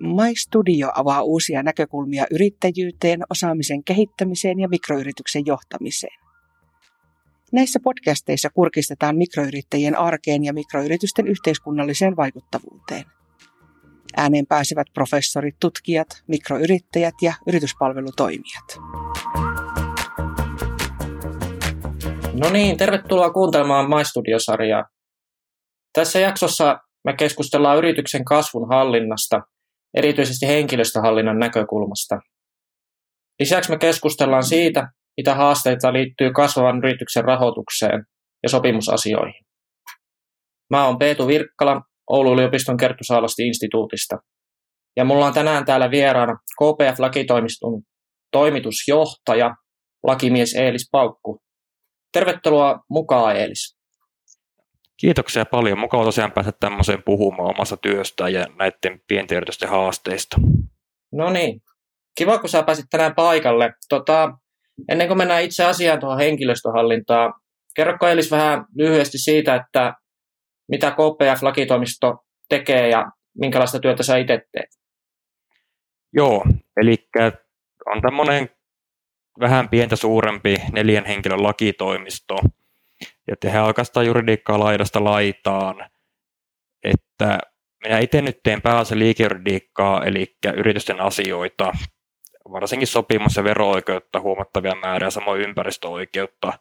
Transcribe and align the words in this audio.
My 0.00 0.36
Studio 0.36 0.92
avaa 0.94 1.22
uusia 1.22 1.62
näkökulmia 1.62 2.26
yrittäjyyteen, 2.30 3.20
osaamisen 3.30 3.84
kehittämiseen 3.84 4.60
ja 4.60 4.68
mikroyrityksen 4.68 5.42
johtamiseen. 5.46 6.18
Näissä 7.52 7.80
podcasteissa 7.84 8.50
kurkistetaan 8.50 9.16
mikroyrittäjien 9.16 9.98
arkeen 9.98 10.44
ja 10.44 10.52
mikroyritysten 10.52 11.26
yhteiskunnalliseen 11.28 12.16
vaikuttavuuteen. 12.16 13.04
Ääneen 14.16 14.46
pääsevät 14.46 14.86
professorit, 14.94 15.54
tutkijat, 15.60 16.08
mikroyrittäjät 16.26 17.14
ja 17.22 17.34
yrityspalvelutoimijat. 17.46 18.78
No 22.42 22.50
niin, 22.50 22.76
tervetuloa 22.76 23.30
kuuntelemaan 23.30 23.88
My 23.88 24.04
Studio-sarjaa. 24.04 24.84
Tässä 25.92 26.20
jaksossa 26.20 26.78
me 27.04 27.16
keskustellaan 27.16 27.78
yrityksen 27.78 28.24
kasvun 28.24 28.68
hallinnasta, 28.68 29.42
erityisesti 29.94 30.46
henkilöstöhallinnan 30.46 31.38
näkökulmasta. 31.38 32.18
Lisäksi 33.40 33.70
me 33.70 33.78
keskustellaan 33.78 34.44
siitä, 34.44 34.88
mitä 35.16 35.34
haasteita 35.34 35.92
liittyy 35.92 36.32
kasvavan 36.32 36.78
yrityksen 36.78 37.24
rahoitukseen 37.24 38.04
ja 38.42 38.48
sopimusasioihin. 38.48 39.44
Mä 40.70 40.86
oon 40.86 40.98
Peetu 40.98 41.26
Virkkala 41.26 41.80
Oulun 42.10 42.38
yliopiston 42.38 42.76
Kerttu 42.76 43.04
Saalasti 43.04 43.46
instituutista. 43.46 44.16
Ja 44.96 45.04
mulla 45.04 45.26
on 45.26 45.34
tänään 45.34 45.64
täällä 45.64 45.90
vieraana 45.90 46.36
KPF-lakitoimiston 46.60 47.82
toimitusjohtaja, 48.32 49.54
lakimies 50.06 50.54
Eelis 50.54 50.88
Paukku. 50.92 51.38
Tervetuloa 52.12 52.78
mukaan 52.90 53.36
Eelis. 53.36 53.79
Kiitoksia 55.00 55.44
paljon. 55.44 55.78
Mukava 55.78 56.04
tosiaan 56.04 56.32
päästä 56.32 56.52
tämmöiseen 56.60 57.02
puhumaan 57.02 57.50
omasta 57.50 57.76
työstä 57.76 58.28
ja 58.28 58.46
näiden 58.58 59.00
pienten 59.08 59.36
yritysten 59.36 59.68
haasteista. 59.68 60.36
No 61.12 61.30
niin. 61.30 61.60
Kiva, 62.18 62.38
kun 62.38 62.48
sä 62.48 62.62
pääsit 62.62 62.86
tänään 62.90 63.14
paikalle. 63.14 63.72
Tota, 63.88 64.32
ennen 64.88 65.08
kuin 65.08 65.18
mennään 65.18 65.42
itse 65.42 65.64
asiaan 65.64 66.00
tuohon 66.00 66.18
henkilöstöhallintaan, 66.18 67.34
kerroko 67.76 68.08
Elis 68.08 68.30
vähän 68.30 68.64
lyhyesti 68.76 69.18
siitä, 69.18 69.54
että 69.54 69.94
mitä 70.68 70.90
KPF-lakitoimisto 70.90 72.24
tekee 72.48 72.88
ja 72.88 73.06
minkälaista 73.38 73.80
työtä 73.80 74.02
sä 74.02 74.16
itse 74.16 74.40
teet? 74.52 74.70
Joo, 76.12 76.44
eli 76.76 77.08
on 77.86 78.02
tämmöinen 78.02 78.50
vähän 79.40 79.68
pientä 79.68 79.96
suurempi 79.96 80.56
neljän 80.72 81.04
henkilön 81.04 81.42
lakitoimisto, 81.42 82.36
ja 83.30 83.36
tehdään 83.40 83.66
oikeastaan 83.66 84.06
juridiikkaa 84.06 84.60
laidasta 84.60 85.04
laitaan, 85.04 85.90
että 86.84 87.38
minä 87.84 87.98
itse 87.98 88.22
nyt 88.22 88.40
teen 88.42 88.62
pääasiassa 88.62 88.98
liikejuridiikkaa, 88.98 90.04
eli 90.04 90.36
yritysten 90.56 91.00
asioita, 91.00 91.72
varsinkin 92.52 92.88
sopimus- 92.88 93.36
ja 93.36 93.44
vero-oikeutta 93.44 94.20
huomattavia 94.20 94.74
määriä, 94.74 95.10
samoin 95.10 95.40
ympäristöoikeutta. 95.40 96.52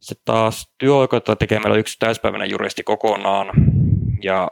Sitten 0.00 0.24
taas 0.24 0.74
työoikeutta 0.78 1.36
tekee 1.36 1.60
meillä 1.60 1.78
yksi 1.78 1.98
täyspäiväinen 1.98 2.50
juristi 2.50 2.82
kokonaan, 2.82 3.50
ja 4.22 4.48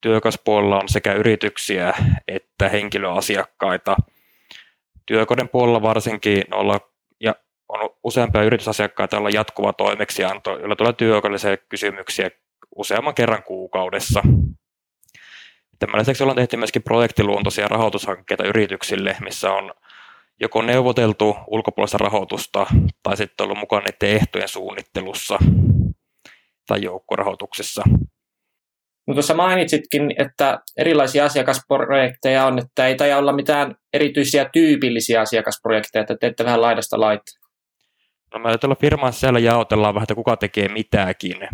työkaispuolella 0.00 0.80
on 0.80 0.88
sekä 0.88 1.12
yrityksiä 1.12 1.94
että 2.28 2.68
henkilöasiakkaita. 2.68 3.96
Työkoden 5.06 5.48
puolella 5.48 5.82
varsinkin 5.82 6.44
noilla 6.50 6.72
ja 6.72 6.80
on 7.68 7.90
useampia 8.04 8.42
yritysasiakkaita, 8.42 9.16
joilla 9.16 9.28
on 9.28 9.34
jatkuva 9.34 9.72
toimeksianto, 9.72 10.58
joilla 10.58 10.76
tulee 10.76 10.92
työoikeudellisia 10.92 11.56
kysymyksiä 11.56 12.30
useamman 12.76 13.14
kerran 13.14 13.42
kuukaudessa. 13.42 14.22
Tämän 15.78 16.00
lisäksi 16.00 16.22
ollaan 16.22 16.36
tehty 16.36 16.56
myöskin 16.56 16.82
projektiluontoisia 16.82 17.68
rahoitushankkeita 17.68 18.44
yrityksille, 18.44 19.16
missä 19.20 19.52
on 19.52 19.72
joko 20.40 20.62
neuvoteltu 20.62 21.36
ulkopuolista 21.46 21.98
rahoitusta 21.98 22.66
tai 23.02 23.16
sitten 23.16 23.44
ollut 23.44 23.58
mukana 23.58 23.84
niiden 23.84 24.16
ehtojen 24.16 24.48
suunnittelussa 24.48 25.38
tai 26.66 26.82
joukkorahoituksessa. 26.82 27.82
No 29.06 29.14
tuossa 29.14 29.34
mainitsitkin, 29.34 30.14
että 30.18 30.58
erilaisia 30.76 31.24
asiakasprojekteja 31.24 32.44
on, 32.44 32.58
että 32.58 32.86
ei 32.86 32.94
taida 32.94 33.18
olla 33.18 33.32
mitään 33.32 33.74
erityisiä 33.92 34.48
tyypillisiä 34.52 35.20
asiakasprojekteja, 35.20 36.00
että 36.00 36.16
teette 36.20 36.44
vähän 36.44 36.60
laidasta 36.60 37.00
laittaa. 37.00 37.47
No 38.34 38.38
me 38.38 38.58
tällä 38.58 38.74
firman 38.74 39.12
siellä 39.12 39.38
jaotellaan 39.38 39.94
vähän, 39.94 40.04
että 40.04 40.14
kuka 40.14 40.36
tekee 40.36 40.68
mitäkin. 40.68 41.48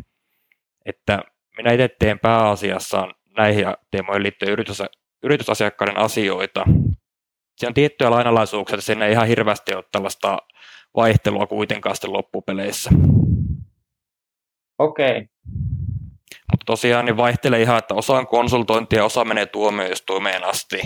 Että 0.86 1.22
minä 1.56 1.72
itse 1.72 1.88
teen 1.98 2.18
pääasiassa 2.18 3.08
näihin 3.36 3.66
teemoihin 3.90 4.22
liittyen 4.22 4.52
yritys, 4.52 4.82
yritysasiakkaiden 5.22 5.98
asioita. 5.98 6.64
Siinä 7.56 7.68
on 7.68 7.74
tiettyjä 7.74 8.10
lainalaisuuksia, 8.10 8.74
että 8.74 8.86
siinä 8.86 9.06
ei 9.06 9.12
ihan 9.12 9.28
hirveästi 9.28 9.74
ole 9.74 9.84
tällaista 9.92 10.38
vaihtelua 10.96 11.46
kuitenkaan 11.46 11.96
sitten 11.96 12.12
loppupeleissä. 12.12 12.90
Okei. 14.78 15.10
Okay. 15.10 15.26
Mutta 16.52 16.64
tosiaan 16.66 17.04
niin 17.04 17.16
vaihtelee 17.16 17.62
ihan, 17.62 17.78
että 17.78 17.94
osa 17.94 18.12
on 18.12 18.26
konsultointia, 18.26 19.04
osa 19.04 19.24
menee 19.24 19.46
tuomioistuimeen 19.46 20.44
asti 20.44 20.80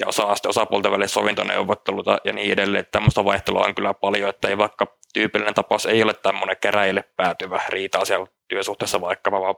ja 0.00 0.08
osa 0.08 0.22
asti 0.22 0.48
osapuolten 0.48 0.90
välillä 0.90 1.06
sovintoneuvotteluta 1.06 2.18
ja 2.24 2.32
niin 2.32 2.52
edelleen. 2.52 2.80
Että 2.80 2.90
tämmöistä 2.90 3.24
vaihtelua 3.24 3.64
on 3.64 3.74
kyllä 3.74 3.94
paljon, 3.94 4.28
että 4.30 4.48
ei 4.48 4.58
vaikka 4.58 4.96
tyypillinen 5.14 5.54
tapaus 5.54 5.86
ei 5.86 6.02
ole 6.02 6.14
tämmöinen 6.14 6.56
keräille 6.60 7.04
päätyvä 7.16 7.60
riita-asia 7.68 8.26
työsuhteessa 8.48 9.00
vaikka, 9.00 9.30
vaan 9.30 9.54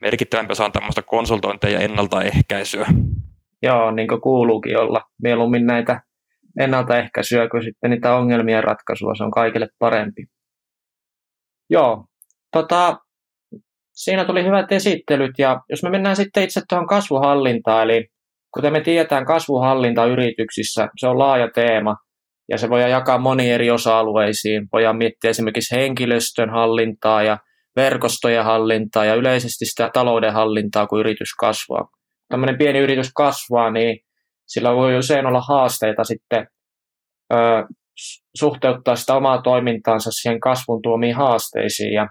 merkittävämpi 0.00 0.52
osa 0.52 0.64
on 0.64 0.72
tämmöistä 0.72 1.02
konsultointia 1.02 1.70
ja 1.70 1.80
ennaltaehkäisyä. 1.80 2.86
Joo, 3.62 3.90
niin 3.90 4.08
kuin 4.08 4.20
kuuluukin 4.20 4.78
olla. 4.78 5.00
Mieluummin 5.22 5.66
näitä 5.66 6.00
ennaltaehkäisyä 6.60 7.48
kuin 7.48 7.62
sitten 7.62 7.90
niitä 7.90 8.16
ongelmien 8.16 8.64
ratkaisua. 8.64 9.14
Se 9.14 9.24
on 9.24 9.30
kaikille 9.30 9.68
parempi. 9.78 10.24
Joo, 11.70 12.04
tota, 12.52 12.98
siinä 13.92 14.24
tuli 14.24 14.44
hyvät 14.44 14.72
esittelyt 14.72 15.38
ja 15.38 15.60
jos 15.68 15.82
me 15.82 15.90
mennään 15.90 16.16
sitten 16.16 16.42
itse 16.42 16.60
tuohon 16.68 16.86
kasvuhallintaan, 16.86 17.82
eli 17.82 18.08
kuten 18.54 18.72
me 18.72 18.80
tiedetään, 18.80 19.24
kasvuhallinta 19.24 20.06
yrityksissä, 20.06 20.88
se 20.96 21.06
on 21.08 21.18
laaja 21.18 21.50
teema 21.54 21.96
ja 22.48 22.58
se 22.58 22.70
voidaan 22.70 22.90
jakaa 22.90 23.18
moniin 23.18 23.52
eri 23.52 23.70
osa-alueisiin. 23.70 24.68
Voidaan 24.72 24.96
miettiä 24.96 25.30
esimerkiksi 25.30 25.76
henkilöstön 25.76 26.50
hallintaa 26.50 27.22
ja 27.22 27.38
verkostojen 27.76 28.44
hallintaa 28.44 29.04
ja 29.04 29.14
yleisesti 29.14 29.66
sitä 29.66 29.90
talouden 29.92 30.32
hallintaa, 30.32 30.86
kun 30.86 31.00
yritys 31.00 31.34
kasvaa. 31.40 31.88
Tämmöinen 32.28 32.58
pieni 32.58 32.78
yritys 32.78 33.10
kasvaa, 33.14 33.70
niin 33.70 33.98
sillä 34.46 34.74
voi 34.74 34.98
usein 34.98 35.26
olla 35.26 35.40
haasteita 35.40 36.04
sitten 36.04 36.46
ö, 37.32 37.36
suhteuttaa 38.36 38.96
sitä 38.96 39.14
omaa 39.14 39.42
toimintaansa 39.42 40.10
siihen 40.10 40.40
kasvun 40.40 40.82
tuomiin 40.82 41.14
haasteisiin. 41.14 41.92
Ja, 41.92 42.08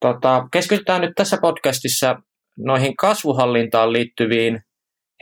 tota, 0.00 0.48
keskitytään 0.52 1.00
nyt 1.00 1.12
tässä 1.16 1.38
podcastissa 1.40 2.16
noihin 2.58 2.96
kasvuhallintaan 2.96 3.92
liittyviin 3.92 4.60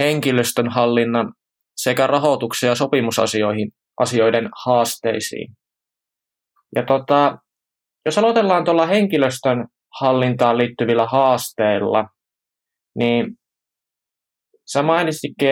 henkilöstön 0.00 0.68
hallinnan 0.68 1.32
sekä 1.76 2.06
rahoituksen 2.06 2.68
ja 2.68 2.74
sopimusasioihin 2.74 3.70
asioiden 4.00 4.48
haasteisiin. 4.64 5.52
Ja 6.76 6.82
tota, 6.82 7.38
jos 8.06 8.18
aloitellaan 8.18 8.64
tuolla 8.64 8.86
henkilöstön 8.86 9.66
hallintaan 10.00 10.58
liittyvillä 10.58 11.06
haasteilla, 11.06 12.04
niin 12.98 13.26
sä 14.72 14.82
mainitsitkin 14.82 15.48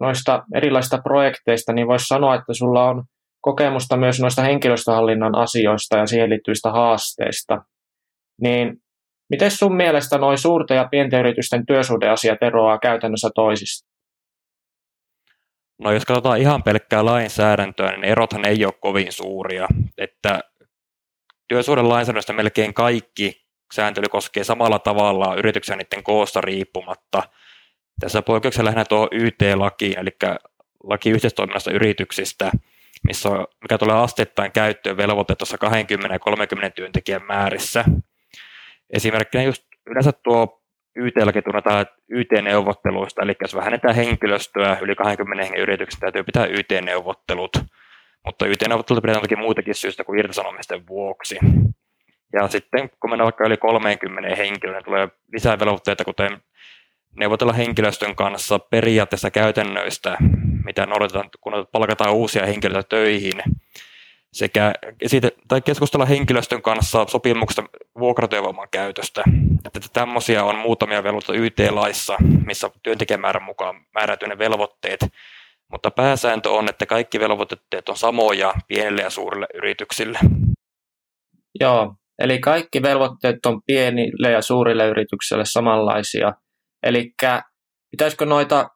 noista 0.00 0.42
erilaisista 0.54 0.98
projekteista, 0.98 1.72
niin 1.72 1.86
voisi 1.86 2.06
sanoa, 2.06 2.34
että 2.34 2.54
sulla 2.54 2.88
on 2.88 3.04
kokemusta 3.40 3.96
myös 3.96 4.20
noista 4.20 4.42
henkilöstöhallinnan 4.42 5.34
asioista 5.34 5.96
ja 5.96 6.06
siihen 6.06 6.30
liittyvistä 6.30 6.70
haasteista. 6.70 7.62
Niin 8.42 8.76
miten 9.30 9.50
sun 9.50 9.76
mielestä 9.76 10.18
noin 10.18 10.38
suurten 10.38 10.76
ja 10.76 10.88
pienten 10.90 11.20
yritysten 11.20 11.66
työsuhdeasiat 11.66 12.42
eroaa 12.42 12.78
käytännössä 12.78 13.30
toisista? 13.34 13.95
No 15.78 15.92
jos 15.92 16.04
katsotaan 16.04 16.40
ihan 16.40 16.62
pelkkää 16.62 17.04
lainsäädäntöä, 17.04 17.90
niin 17.90 18.04
erothan 18.04 18.44
ei 18.44 18.64
ole 18.64 18.74
kovin 18.80 19.12
suuria. 19.12 19.66
Että 19.98 20.40
lainsäädännöstä 21.82 22.32
melkein 22.32 22.74
kaikki 22.74 23.46
sääntely 23.74 24.06
koskee 24.10 24.44
samalla 24.44 24.78
tavalla 24.78 25.34
yrityksen 25.34 25.78
niiden 25.78 26.02
koosta 26.02 26.40
riippumatta. 26.40 27.22
Tässä 28.00 28.22
poikkeuksessa 28.22 28.64
lähinnä 28.64 28.84
tuo 28.84 29.08
YT-laki, 29.12 29.94
eli 29.98 30.10
laki 30.84 31.10
yhteistoiminnasta 31.10 31.70
yrityksistä, 31.70 32.50
missä 33.02 33.28
on, 33.28 33.46
mikä 33.62 33.78
tulee 33.78 33.96
asteittain 33.96 34.52
käyttöön 34.52 34.96
velvoite 34.96 35.34
tuossa 35.34 35.58
20 35.58 36.14
ja 36.14 36.18
30 36.18 36.74
työntekijän 36.74 37.26
määrissä. 37.26 37.84
Esimerkkinä 38.90 39.44
just 39.44 39.62
yleensä 39.86 40.12
tuo 40.12 40.62
YT-laki 40.96 41.42
tunnetaan 41.42 41.86
YT-neuvotteluista, 42.08 43.22
eli 43.22 43.34
jos 43.40 43.54
vähennetään 43.54 43.94
henkilöstöä 43.94 44.78
yli 44.80 44.94
20 44.94 45.44
hengen 45.44 45.60
yrityksestä, 45.60 46.00
täytyy 46.00 46.24
pitää 46.24 46.46
YT-neuvottelut 46.46 47.52
mutta 48.26 48.46
YT-neuvottelut 48.46 49.02
pidetään 49.02 49.22
toki 49.22 49.36
muitakin 49.36 49.74
syystä 49.74 50.04
kuin 50.04 50.18
irtisanomisten 50.18 50.86
vuoksi. 50.88 51.38
Ja 52.32 52.48
sitten 52.48 52.90
kun 53.00 53.10
mennään 53.10 53.24
vaikka 53.24 53.46
yli 53.46 53.56
30 53.56 54.36
henkilöön, 54.36 54.76
niin 54.76 54.84
tulee 54.84 55.08
lisää 55.32 55.58
velvoitteita, 55.58 56.04
kuten 56.04 56.40
neuvotella 57.16 57.52
henkilöstön 57.52 58.16
kanssa 58.16 58.58
periaatteessa 58.58 59.30
käytännöistä, 59.30 60.16
mitä 60.64 60.86
noudatetaan, 60.86 61.30
kun 61.40 61.66
palkataan 61.72 62.14
uusia 62.14 62.46
henkilöitä 62.46 62.88
töihin, 62.88 63.42
sekä 64.32 64.72
tai 65.48 65.60
keskustella 65.60 66.06
henkilöstön 66.06 66.62
kanssa 66.62 67.06
sopimuksesta 67.08 67.64
vuokratyövoiman 67.98 68.68
käytöstä. 68.70 69.22
Että 69.64 69.80
tämmöisiä 69.92 70.44
on 70.44 70.58
muutamia 70.58 71.04
velvoitteita 71.04 71.42
YT-laissa, 71.42 72.16
missä 72.46 72.70
työntekijämäärän 72.82 73.42
mukaan 73.42 73.86
määräytyy 73.94 74.28
ne 74.28 74.38
velvoitteet, 74.38 75.00
mutta 75.72 75.90
pääsääntö 75.90 76.50
on, 76.50 76.68
että 76.68 76.86
kaikki 76.86 77.20
velvoitteet 77.20 77.88
on 77.88 77.96
samoja 77.96 78.54
pienille 78.68 79.02
ja 79.02 79.10
suurille 79.10 79.46
yrityksille. 79.54 80.18
Joo, 81.60 81.94
eli 82.18 82.38
kaikki 82.38 82.82
velvoitteet 82.82 83.46
on 83.46 83.62
pienille 83.66 84.30
ja 84.30 84.42
suurille 84.42 84.86
yrityksille 84.86 85.44
samanlaisia. 85.44 86.32
Eli 86.82 87.14
pitäisikö 87.90 88.26
noita 88.26 88.68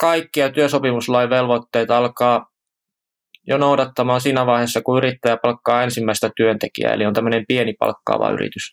kaikkia 0.00 0.52
työsopimuslain 0.52 1.30
velvoitteita 1.30 1.98
alkaa 1.98 2.46
jo 3.46 3.58
noudattamaan 3.58 4.20
siinä 4.20 4.46
vaiheessa, 4.46 4.82
kun 4.82 4.98
yrittäjä 4.98 5.36
palkkaa 5.36 5.82
ensimmäistä 5.82 6.30
työntekijää, 6.36 6.94
eli 6.94 7.06
on 7.06 7.14
tämmöinen 7.14 7.44
pieni 7.48 7.74
palkkaava 7.78 8.30
yritys. 8.30 8.72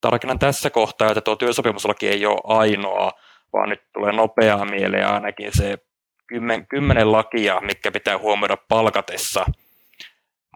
Tarkennan 0.00 0.38
tässä 0.38 0.70
kohtaa, 0.70 1.08
että 1.08 1.20
tuo 1.20 1.36
työsopimuslaki 1.36 2.08
ei 2.08 2.26
ole 2.26 2.40
ainoa, 2.44 3.12
vaan 3.52 3.68
nyt 3.68 3.80
tulee 3.92 4.12
nopeaa 4.12 4.64
mieleen 4.64 5.08
ainakin 5.08 5.50
se 5.52 5.78
kymmen, 6.26 6.66
kymmenen 6.66 7.12
lakia, 7.12 7.60
mikä 7.60 7.92
pitää 7.92 8.18
huomioida 8.18 8.56
palkatessa. 8.68 9.46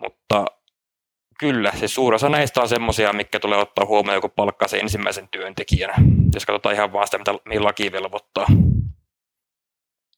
Mutta 0.00 0.44
kyllä, 1.38 1.73
se 1.75 1.88
suurin 1.88 2.14
osa 2.14 2.29
näistä 2.29 2.61
on 2.61 2.69
semmoisia, 2.69 3.12
mikä 3.12 3.41
tulee 3.41 3.59
ottaa 3.59 3.85
huomioon, 3.85 4.20
kun 4.20 4.31
palkkaa 4.31 4.69
se 4.69 4.79
ensimmäisen 4.79 5.29
työntekijän. 5.31 5.94
Jos 6.35 6.47
katsotaan 6.47 6.75
ihan 6.75 6.93
vaan 6.93 7.06
sitä, 7.06 7.19
mitä, 7.19 7.35
mihin 7.44 7.64
laki 7.64 7.93
velvoittaa. 7.93 8.47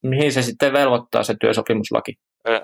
Mihin 0.02 0.32
se 0.32 0.42
sitten 0.42 0.72
velvoittaa 0.72 1.22
se 1.22 1.34
työsopimuslaki? 1.40 2.14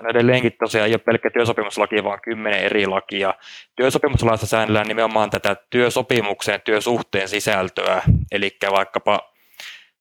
Edelleenkin 0.09 0.53
tosiaan 0.59 0.87
ei 0.87 0.93
ole 0.93 0.97
pelkkä 0.97 1.29
työsopimuslaki, 1.29 2.03
vaan 2.03 2.19
kymmenen 2.21 2.59
eri 2.59 2.87
lakia. 2.87 3.33
Työsopimuslaissa 3.75 4.47
säännellään 4.47 4.87
nimenomaan 4.87 5.29
tätä 5.29 5.55
työsopimuksen 5.69 6.61
työsuhteen 6.61 7.29
sisältöä, 7.29 8.01
eli 8.31 8.57
vaikkapa 8.71 9.33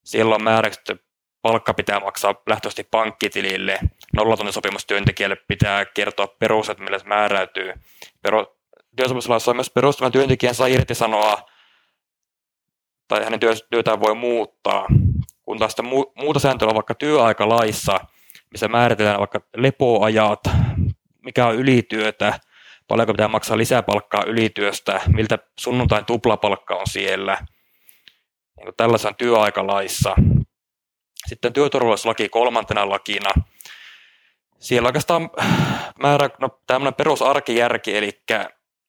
silloin 0.04 0.44
määräykset 0.44 0.90
palkka 1.42 1.74
pitää 1.74 2.00
maksaa 2.00 2.34
lähtöisesti 2.46 2.88
pankkitilille, 2.90 3.78
nollatuntisopimustyöntekijälle 4.12 5.36
pitää 5.48 5.84
kertoa 5.84 6.26
perustat, 6.26 6.78
millä 6.78 6.98
se 6.98 7.06
määräytyy. 7.06 7.72
Pero, 8.22 8.56
työsopimuslaissa 8.96 9.50
on 9.50 9.56
myös 9.56 9.70
perustuvan 9.70 10.12
työntekijän 10.12 10.54
saa 10.54 10.66
irtisanoa 10.66 11.42
tai 13.08 13.24
hänen 13.24 13.40
työtään 13.70 14.00
voi 14.00 14.14
muuttaa, 14.14 14.86
kun 15.42 15.58
taas 15.58 15.76
muuta 16.16 16.40
sääntöä 16.40 16.68
on 16.68 16.74
vaikka 16.74 16.94
työaikalaissa– 16.94 18.00
missä 18.54 18.68
määritellään 18.68 19.18
vaikka 19.18 19.40
lepoajat, 19.56 20.40
mikä 21.24 21.46
on 21.46 21.54
ylityötä, 21.54 22.40
paljonko 22.88 23.12
pitää 23.12 23.28
maksaa 23.28 23.58
lisäpalkkaa 23.58 24.24
ylityöstä, 24.26 25.00
miltä 25.06 25.38
sunnuntain 25.60 26.04
tuplapalkka 26.04 26.74
on 26.74 26.86
siellä. 26.86 27.38
Niin 28.56 28.64
kuin 28.64 28.74
tällaisen 28.76 29.14
työaikalaissa. 29.14 30.14
Sitten 31.26 31.52
työturvallisuuslaki 31.52 32.28
kolmantena 32.28 32.88
lakina. 32.88 33.30
Siellä 34.58 34.86
oikeastaan 34.86 35.30
määrä, 36.02 36.30
no, 36.40 36.60
tämmöinen 36.66 36.94
perusarkijärki, 36.94 37.96
eli 37.96 38.22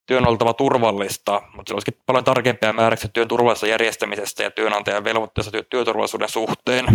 työn 0.05 0.23
on 0.23 0.29
oltava 0.29 0.53
turvallista, 0.53 1.41
mutta 1.55 1.69
se 1.69 1.73
olisikin 1.73 2.01
paljon 2.05 2.23
tarkempia 2.23 2.73
määräyksiä 2.73 3.09
työn 3.13 3.27
turvallisesta 3.27 3.67
järjestämisestä 3.67 4.43
ja 4.43 4.51
työnantajan 4.51 5.03
velvoitteesta 5.03 5.63
työturvallisuuden 5.69 6.29
suhteen. 6.29 6.85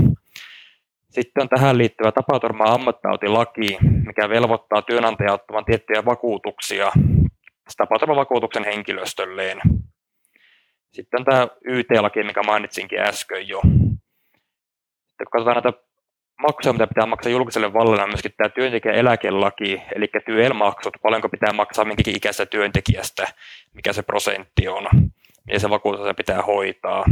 Sitten 1.11 1.43
on 1.43 1.49
tähän 1.49 1.79
liittyvä 1.79 2.12
tapaturma 2.12 2.65
ammattautilaki, 2.65 3.79
mikä 4.07 4.29
velvoittaa 4.29 4.83
työnantajaa 4.83 5.35
ottamaan 5.35 5.65
tiettyjä 5.65 6.05
vakuutuksia 6.05 6.93
tapaturmavakuutuksen 7.77 8.65
henkilöstölleen. 8.65 9.61
Sitten 10.93 11.21
on 11.21 11.25
tämä 11.25 11.49
YT-laki, 11.65 12.23
mikä 12.23 12.43
mainitsinkin 12.43 13.01
äsken 13.01 13.49
jo. 13.49 13.61
Sitten 13.61 15.27
kun 15.27 15.31
katsotaan 15.33 15.62
näitä 15.62 15.83
maksuja, 16.43 16.73
mitä 16.73 16.87
pitää 16.87 17.07
maksaa 17.07 17.33
julkiselle 17.33 17.73
vallalle, 17.73 18.03
on 18.03 18.09
myöskin 18.09 18.33
tämä 18.37 18.49
työntekijän 18.49 18.97
eläkelaki, 18.97 19.83
eli 19.95 20.09
tyel-maksut, 20.27 20.97
paljonko 21.03 21.29
pitää 21.29 21.53
maksaa 21.53 21.85
minkäkin 21.85 22.17
ikäisestä 22.17 22.47
työntekijästä, 22.47 23.29
mikä 23.75 23.93
se 23.93 24.03
prosentti 24.03 24.69
on, 24.69 24.87
ja 25.53 25.61
se 25.61 25.71
vakuutus 25.71 26.17
pitää 26.17 26.43
hoitaa. 26.43 27.05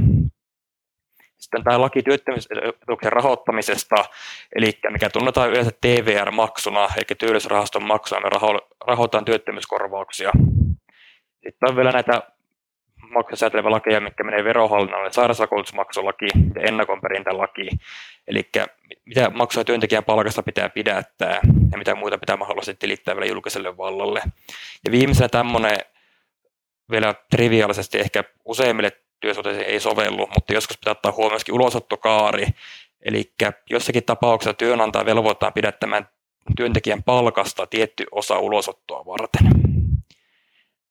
Sitten 1.39 1.65
tämä 1.65 1.81
laki 1.81 2.03
työttömyysetuuksien 2.03 3.13
rahoittamisesta, 3.13 4.05
eli 4.57 4.79
mikä 4.91 5.11
tunnetaan 5.11 5.51
yleensä 5.51 5.71
TVR-maksuna, 5.81 6.89
eli 6.97 7.05
työllisyysrahaston 7.19 7.83
maksuna, 7.83 8.21
me 8.21 8.29
rahoitetaan 8.87 9.25
työttömyyskorvauksia. 9.25 10.31
Sitten 11.43 11.69
on 11.69 11.77
vielä 11.77 11.93
näitä 11.93 12.23
maksuja 13.11 13.37
säätelevä 13.37 13.71
lakeja, 13.71 14.01
mikä 14.01 14.25
menee 14.25 14.45
verohallinnolle, 14.45 15.13
sairausvakuutusmaksulaki 15.13 16.27
ja 16.55 16.63
ennakonperintälaki, 16.63 17.69
eli 18.29 18.51
mitä 19.07 19.31
maksuja 19.31 19.65
työntekijän 19.65 20.05
palkasta 20.05 20.43
pitää 20.43 20.69
pidättää 20.69 21.41
ja 21.73 21.79
mitä 21.79 21.95
muita 21.95 22.19
pitää 22.19 22.37
mahdollisesti 22.37 22.81
tilittää 22.81 23.17
vielä 23.17 23.27
julkiselle 23.27 23.77
vallalle. 23.77 24.23
Ja 24.85 24.93
viimeisenä 24.93 25.29
tämmöinen 25.29 25.79
vielä 26.91 27.15
triviaalisesti 27.31 27.99
ehkä 27.99 28.25
useimmille 28.45 28.91
työsuhteeseen 29.21 29.67
ei 29.67 29.81
sovellu, 29.81 30.29
mutta 30.35 30.53
joskus 30.53 30.79
pitää 30.79 30.91
ottaa 30.91 31.13
huomioon 31.13 31.33
myöskin 31.33 31.55
ulosottokaari. 31.55 32.47
Eli 33.01 33.33
jossakin 33.71 34.05
tapauksessa 34.05 34.55
työnantaja 34.55 35.07
velvoittaa 35.07 35.51
pidättämään 35.51 36.09
työntekijän 36.57 37.03
palkasta 37.03 37.67
tietty 37.67 38.07
osa 38.13 38.39
ulosottoa 38.39 39.07
varten. 39.07 39.47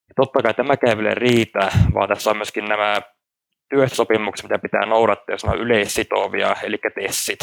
Ja 0.08 0.14
totta 0.16 0.44
kai 0.44 0.54
tämä 0.54 0.74
ei 0.88 0.98
vielä 0.98 1.14
riitä, 1.14 1.72
vaan 1.94 2.10
tässä 2.10 2.30
on 2.30 2.38
myöskin 2.38 2.66
nämä 2.66 3.02
työehtosopimukset, 3.70 4.44
mitä 4.44 4.60
pitää 4.60 4.86
noudattaa, 4.86 5.34
jos 5.34 5.46
ne 5.46 5.52
on 5.52 5.60
yleissitovia, 5.60 6.56
eli 6.64 6.78
tessit. 6.96 7.40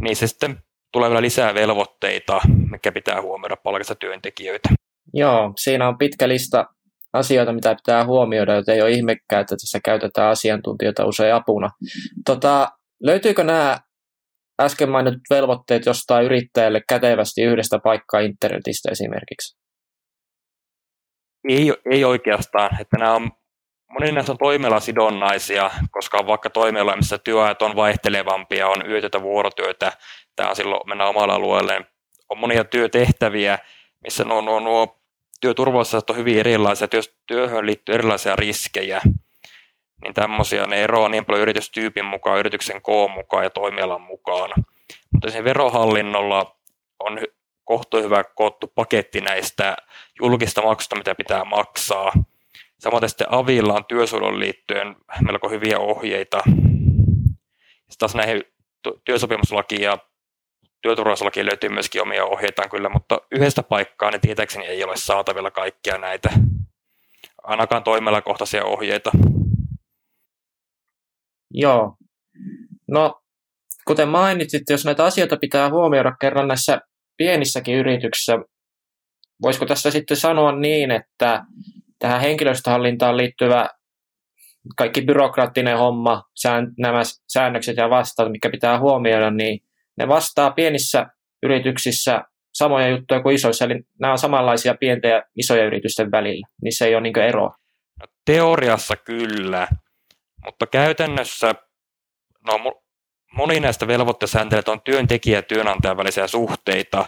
Niin 0.00 0.16
se 0.16 0.26
sitten 0.26 0.56
tulee 0.92 1.10
vielä 1.10 1.22
lisää 1.22 1.54
velvoitteita, 1.54 2.40
mikä 2.70 2.92
pitää 2.92 3.22
huomioida 3.22 3.56
palkasta 3.56 3.94
työntekijöitä. 3.94 4.68
Joo, 5.14 5.52
siinä 5.56 5.88
on 5.88 5.98
pitkä 5.98 6.28
lista 6.28 6.66
asioita, 7.12 7.52
mitä 7.52 7.74
pitää 7.74 8.04
huomioida, 8.04 8.54
joten 8.54 8.74
ei 8.74 8.82
ole 8.82 8.90
ihmekään, 8.90 9.40
että 9.40 9.56
tässä 9.56 9.80
käytetään 9.84 10.30
asiantuntijoita 10.30 11.04
usein 11.04 11.34
apuna. 11.34 11.70
Tota, 12.26 12.68
löytyykö 13.02 13.44
nämä 13.44 13.78
äsken 14.60 14.90
mainitut 14.90 15.22
velvoitteet 15.30 15.86
jostain 15.86 16.26
yrittäjälle 16.26 16.80
kätevästi 16.88 17.42
yhdestä 17.42 17.78
paikkaa 17.78 18.20
internetistä 18.20 18.88
esimerkiksi? 18.92 19.60
Ei, 21.48 21.72
ei 21.90 22.04
oikeastaan, 22.04 22.80
että 22.80 22.96
nämä 22.98 23.14
on 23.14 23.30
Moni 23.90 24.12
näistä 24.12 24.32
on 24.32 24.38
toimialasidonnaisia, 24.38 25.70
koska 25.90 26.18
on 26.18 26.26
vaikka 26.26 26.50
toimiala, 26.50 26.96
missä 26.96 27.18
työajat 27.18 27.62
on 27.62 27.76
vaihtelevampia, 27.76 28.68
on 28.68 28.90
yötyötä, 28.90 29.22
vuorotyötä, 29.22 29.92
tämä 30.36 30.54
silloin 30.54 30.88
mennä 30.88 31.06
omalla 31.06 31.34
alueelle. 31.34 31.86
On 32.28 32.38
monia 32.38 32.64
työtehtäviä, 32.64 33.58
missä 34.04 34.24
nuo, 34.24 34.40
nuo, 34.40 34.60
nuo 34.60 34.99
työturvallisuus 35.40 36.04
on 36.10 36.16
hyvin 36.16 36.38
erilaisia, 36.38 36.88
jos 36.92 37.14
työhön 37.26 37.66
liittyy 37.66 37.94
erilaisia 37.94 38.36
riskejä, 38.36 39.00
niin 40.02 40.14
tämmöisiä 40.14 40.66
ne 40.66 40.82
eroaa 40.82 41.08
niin 41.08 41.24
paljon 41.24 41.42
yritystyypin 41.42 42.04
mukaan, 42.04 42.38
yrityksen 42.38 42.82
koon 42.82 43.10
mukaan 43.10 43.44
ja 43.44 43.50
toimialan 43.50 44.00
mukaan. 44.00 44.50
Mutta 45.12 45.30
sen 45.30 45.44
verohallinnolla 45.44 46.56
on 46.98 47.18
kohtu 47.64 48.02
hyvä 48.02 48.24
koottu 48.24 48.72
paketti 48.74 49.20
näistä 49.20 49.76
julkista 50.22 50.62
maksusta, 50.62 50.96
mitä 50.96 51.14
pitää 51.14 51.44
maksaa. 51.44 52.12
Samoin 52.78 53.08
sitten 53.08 53.26
Avilla 53.30 53.74
on 53.74 53.84
työsuojelun 53.84 54.40
liittyen 54.40 54.96
melko 55.26 55.48
hyviä 55.48 55.78
ohjeita. 55.78 56.42
Sitten 56.46 57.98
taas 57.98 58.14
näihin 58.14 58.42
työsopimuslakiin 59.04 59.82
ja 59.82 59.98
työturvallisuuslaki 60.82 61.46
löytyy 61.46 61.70
myöskin 61.70 62.02
omia 62.02 62.24
ohjeitaan 62.24 62.70
kyllä, 62.70 62.88
mutta 62.88 63.20
yhdestä 63.30 63.62
paikkaa 63.62 64.10
ne 64.10 64.18
tietääkseni 64.18 64.66
ei 64.66 64.84
ole 64.84 64.96
saatavilla 64.96 65.50
kaikkia 65.50 65.98
näitä, 65.98 66.30
ainakaan 67.42 67.84
toimialakohtaisia 67.84 68.64
ohjeita. 68.64 69.10
Joo. 71.50 71.96
No, 72.88 73.20
kuten 73.86 74.08
mainitsit, 74.08 74.62
jos 74.70 74.84
näitä 74.84 75.04
asioita 75.04 75.36
pitää 75.36 75.70
huomioida 75.70 76.12
kerran 76.20 76.48
näissä 76.48 76.80
pienissäkin 77.16 77.74
yrityksissä, 77.74 78.38
voisiko 79.42 79.66
tässä 79.66 79.90
sitten 79.90 80.16
sanoa 80.16 80.52
niin, 80.52 80.90
että 80.90 81.44
tähän 81.98 82.20
henkilöstöhallintaan 82.20 83.16
liittyvä 83.16 83.68
kaikki 84.76 85.02
byrokraattinen 85.02 85.78
homma, 85.78 86.22
nämä 86.78 87.02
säännökset 87.32 87.76
ja 87.76 87.90
vastaat, 87.90 88.32
mikä 88.32 88.50
pitää 88.50 88.80
huomioida, 88.80 89.30
niin 89.30 89.60
ne 89.96 90.08
vastaa 90.08 90.50
pienissä 90.50 91.06
yrityksissä 91.42 92.22
samoja 92.52 92.88
juttuja 92.88 93.22
kuin 93.22 93.34
isoissa, 93.34 93.64
eli 93.64 93.74
nämä 94.00 94.12
on 94.12 94.18
samanlaisia 94.18 94.74
pienten 94.74 95.10
ja 95.10 95.22
isojen 95.36 95.66
yritysten 95.66 96.10
välillä. 96.10 96.46
Niissä 96.62 96.86
ei 96.86 96.94
ole 96.94 97.02
niin 97.02 97.18
eroa. 97.18 97.56
No, 98.00 98.06
teoriassa 98.24 98.96
kyllä, 98.96 99.68
mutta 100.44 100.66
käytännössä, 100.66 101.54
no 102.46 102.82
moni 103.32 103.60
näistä 103.60 103.86
velvoittesääntelyitä 103.86 104.72
on 104.72 104.80
työntekijä- 104.80 105.38
ja 105.38 105.42
työnantajan 105.42 105.96
välisiä 105.96 106.26
suhteita, 106.26 107.06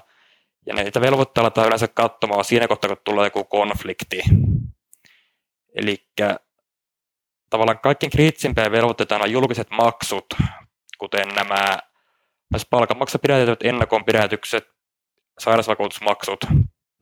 ja 0.66 0.74
niitä 0.74 1.00
velvoitteita 1.00 1.40
aletaan 1.40 1.66
yleensä 1.66 1.88
katsomaan 1.88 2.44
siinä 2.44 2.68
kohtaa, 2.68 2.88
kun 2.88 2.96
tulee 3.04 3.26
joku 3.26 3.44
konflikti. 3.44 4.22
Eli 5.74 6.08
tavallaan 7.50 7.78
kaikkein 7.78 8.10
kriittisimpiä 8.10 8.72
velvoitteita 8.72 9.16
on 9.16 9.32
julkiset 9.32 9.70
maksut, 9.70 10.26
kuten 10.98 11.28
nämä 11.28 11.78
palkanmaksa 12.70 13.18
pidätetyt 13.18 13.62
ennakonpidätykset, 13.62 14.64
sairausvakuutusmaksut, 15.38 16.44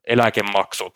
eläkemaksut. 0.06 0.92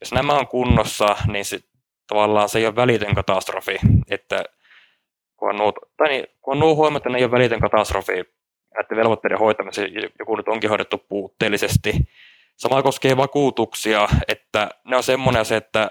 Jos 0.00 0.12
nämä 0.12 0.32
on 0.32 0.48
kunnossa, 0.48 1.16
niin 1.26 1.44
se, 1.44 1.58
tavallaan 2.06 2.48
se 2.48 2.58
ei 2.58 2.66
ole 2.66 2.76
välitön 2.76 3.14
katastrofi, 3.14 3.78
että 4.10 4.44
kun 5.36 5.50
on 5.50 5.56
nuo, 5.56 5.72
tai 5.96 6.08
niin, 6.08 6.26
kun 6.40 6.52
on 6.52 6.60
nuo 6.60 6.74
huomattu, 6.74 7.08
ne 7.08 7.18
ei 7.18 7.24
ole 7.24 7.30
välitön 7.30 7.60
katastrofi, 7.60 8.12
että 8.80 8.96
velvoitteiden 8.96 9.38
hoitamiseen 9.38 9.90
joku 10.18 10.36
nyt 10.36 10.48
onkin 10.48 10.70
hoidettu 10.70 10.98
puutteellisesti. 11.08 11.94
Sama 12.56 12.82
koskee 12.82 13.16
vakuutuksia, 13.16 14.08
että 14.28 14.68
ne 14.84 14.96
on 14.96 15.02
semmoinen 15.02 15.44
se, 15.44 15.56
että 15.56 15.90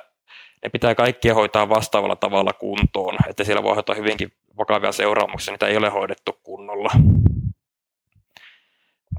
ne 0.63 0.69
pitää 0.69 0.95
kaikkia 0.95 1.33
hoitaa 1.33 1.69
vastaavalla 1.69 2.15
tavalla 2.15 2.53
kuntoon, 2.53 3.17
että 3.29 3.43
siellä 3.43 3.63
voi 3.63 3.75
hoitaa 3.75 3.95
hyvinkin 3.95 4.31
vakavia 4.57 4.91
seuraamuksia, 4.91 5.51
niitä 5.51 5.67
ei 5.67 5.77
ole 5.77 5.89
hoidettu 5.89 6.39
kunnolla. 6.43 6.89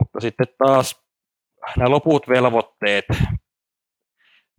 Mutta 0.00 0.21
sitten 0.21 0.47
taas 0.59 1.02
nämä 1.76 1.90
loput 1.90 2.28
velvoitteet, 2.28 3.04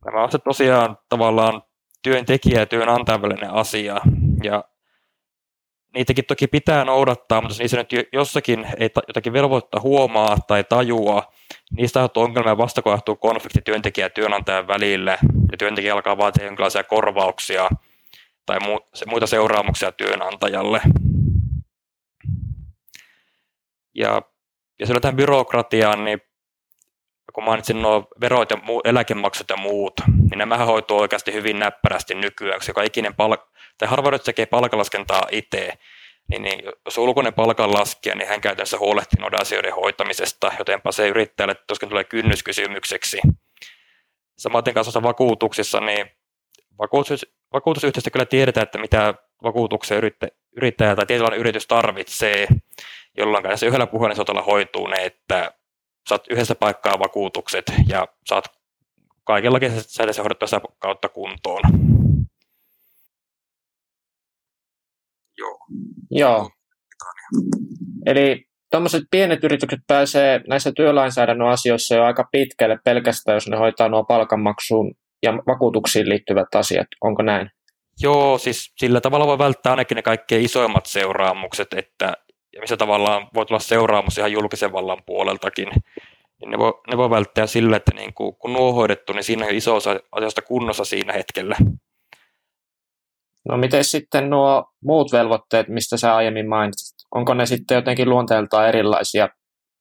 nämä 0.06 0.24
on 0.24 0.32
se 0.32 0.38
tosiaan 0.38 0.98
tavallaan 1.10 1.62
työntekijä 2.04 2.60
ja 2.60 2.66
työnantajan 2.66 3.22
välinen 3.22 3.52
asia, 3.52 4.02
ja 4.44 4.64
niitäkin 5.94 6.26
toki 6.26 6.48
pitää 6.48 6.86
noudattaa, 6.86 7.42
mutta 7.42 7.52
jos 7.52 7.60
niissä 7.60 7.78
nyt 7.78 7.90
jossakin 8.14 8.68
ei 8.78 8.90
jotakin 9.08 9.34
velvoittaa 9.34 9.82
huomaa 9.82 10.38
tai 10.48 10.64
tajua, 10.64 11.34
niistä 11.78 12.00
aiheutuu 12.00 12.24
ongelmia 12.24 12.58
vasta 12.58 12.82
kun 12.82 13.18
konflikti 13.20 13.62
työntekijä 13.62 14.06
ja 14.06 14.10
työnantajan 14.10 14.68
välille, 14.68 15.18
ja 15.52 15.58
työntekijä 15.58 15.94
alkaa 15.94 16.18
vaatia 16.18 16.46
jonkinlaisia 16.46 16.84
korvauksia 16.84 17.70
tai 18.46 18.58
muita 19.08 19.28
seuraamuksia 19.28 19.92
työnantajalle. 19.92 20.82
Ja 23.96 24.22
ja 24.82 24.88
silloin 24.88 25.02
tähän 25.02 25.16
byrokratiaan, 25.16 26.06
niin 26.06 26.22
kun 27.34 27.44
mainitsin 27.44 27.82
nuo 27.82 28.08
verot 28.22 28.52
ja 28.52 28.58
muu, 28.58 28.82
eläkemaksut 28.86 29.50
ja 29.50 29.58
muut, 29.58 29.94
niin 30.30 30.38
nämä 30.38 30.58
hoituu 30.58 31.00
oikeasti 31.00 31.34
hyvin 31.34 31.60
näppärästi 31.60 32.16
nykyään, 32.16 32.60
koska 32.60 32.70
joka 32.70 32.84
ikinen 32.84 33.12
palk- 33.12 33.52
tai 33.78 33.88
harva 33.88 34.20
tekee 34.20 34.46
palkalaskentaa 34.46 35.28
itse, 35.32 35.74
niin, 36.28 36.42
niin 36.42 36.64
jos 36.86 36.98
ulkoinen 36.98 37.34
palkanlaskija, 37.34 38.16
niin 38.16 38.28
hän 38.28 38.42
käytännössä 38.42 38.78
huolehtii 38.78 39.22
noiden 39.22 39.42
asioiden 39.42 39.76
hoitamisesta, 39.76 40.52
jotenpa 40.60 40.92
se 40.92 41.08
yrittäjälle 41.08 41.56
tuskin 41.68 41.90
tulee 41.90 42.04
kynnyskysymykseksi. 42.04 43.20
Samaten 44.38 44.74
kanssa 44.74 45.04
vakuutuksissa, 45.04 45.80
niin 45.80 46.12
vakuutus, 46.80 47.26
vakuutusyhtiöstä 47.54 48.10
kyllä 48.10 48.26
tiedetään, 48.26 48.64
että 48.64 48.78
mitä 48.78 49.14
vakuutuksia 49.44 49.98
yrittä, 49.98 50.28
yrittäjä 50.58 50.96
tai 50.96 51.06
tietynlainen 51.06 51.40
yritys 51.40 51.68
tarvitsee, 51.68 52.48
jolloin 53.18 53.58
se 53.58 53.66
yhdellä 53.66 53.88
puhelinsotalla 53.88 54.42
hoituu 54.42 54.88
ne, 54.88 55.06
että 55.06 55.52
saat 56.10 56.28
yhdessä 56.30 56.56
paikkaa 56.56 57.00
vakuutukset 57.00 57.66
ja 57.88 58.08
saat 58.26 58.46
kaikillakin 59.24 59.72
säädössä 59.78 60.22
hoidettua 60.22 60.48
sitä 60.48 60.62
kautta 60.80 61.10
kuntoon. 61.10 61.62
Joo. 65.38 65.58
Joo. 66.12 66.50
Eli 68.06 68.46
tuommoiset 68.72 69.04
pienet 69.12 69.44
yritykset 69.44 69.80
pääsee 69.88 70.42
näissä 70.48 70.72
työlainsäädännön 70.76 71.48
asioissa 71.48 71.96
jo 71.96 72.04
aika 72.04 72.30
pitkälle 72.32 72.80
pelkästään, 72.86 73.36
jos 73.36 73.48
ne 73.48 73.58
hoitaa 73.58 73.90
nuo 73.90 74.04
palkanmaksuun 74.04 74.94
ja 75.24 75.34
vakuutuksiin 75.48 76.10
liittyvät 76.10 76.56
asiat. 76.56 76.88
Onko 77.02 77.24
näin? 77.24 77.50
Joo, 78.00 78.38
siis 78.38 78.74
sillä 78.78 79.02
tavalla 79.02 79.28
voi 79.28 79.38
välttää 79.38 79.72
ainakin 79.72 79.96
ne 79.96 80.02
kaikkein 80.02 80.46
isoimmat 80.46 80.86
seuraamukset, 80.86 81.74
että 81.74 82.14
ja 82.54 82.62
missä 82.62 82.78
tavallaan 82.78 83.28
voi 83.34 83.46
tulla 83.46 83.60
seuraamus 83.60 84.18
ihan 84.18 84.32
julkisen 84.32 84.72
vallan 84.72 85.02
puoleltakin, 85.06 85.68
niin 86.40 86.52
ne 86.52 86.58
voi, 86.58 86.74
ne 86.92 86.98
voi 86.98 87.10
välttää 87.10 87.48
sillä, 87.48 87.78
että 87.78 87.92
niin 87.96 88.14
kuin, 88.14 88.36
kun 88.36 88.54
nuo 88.54 88.70
on 88.70 88.76
hoidettu, 88.76 89.14
niin 89.14 89.24
siinä 89.24 89.46
on 89.46 89.54
iso 89.54 89.76
osa 89.76 90.00
asioista 90.12 90.42
kunnossa 90.42 90.86
siinä 90.86 91.14
hetkellä. 91.14 91.56
No 93.50 93.58
miten 93.58 93.84
sitten 93.84 94.30
nuo 94.30 94.66
muut 94.84 95.12
velvoitteet, 95.12 95.68
mistä 95.68 95.98
sä 95.98 96.16
aiemmin 96.16 96.50
mainitsit, 96.50 96.96
onko 97.16 97.34
ne 97.34 97.46
sitten 97.46 97.76
jotenkin 97.76 98.10
luonteeltaan 98.10 98.68
erilaisia? 98.68 99.30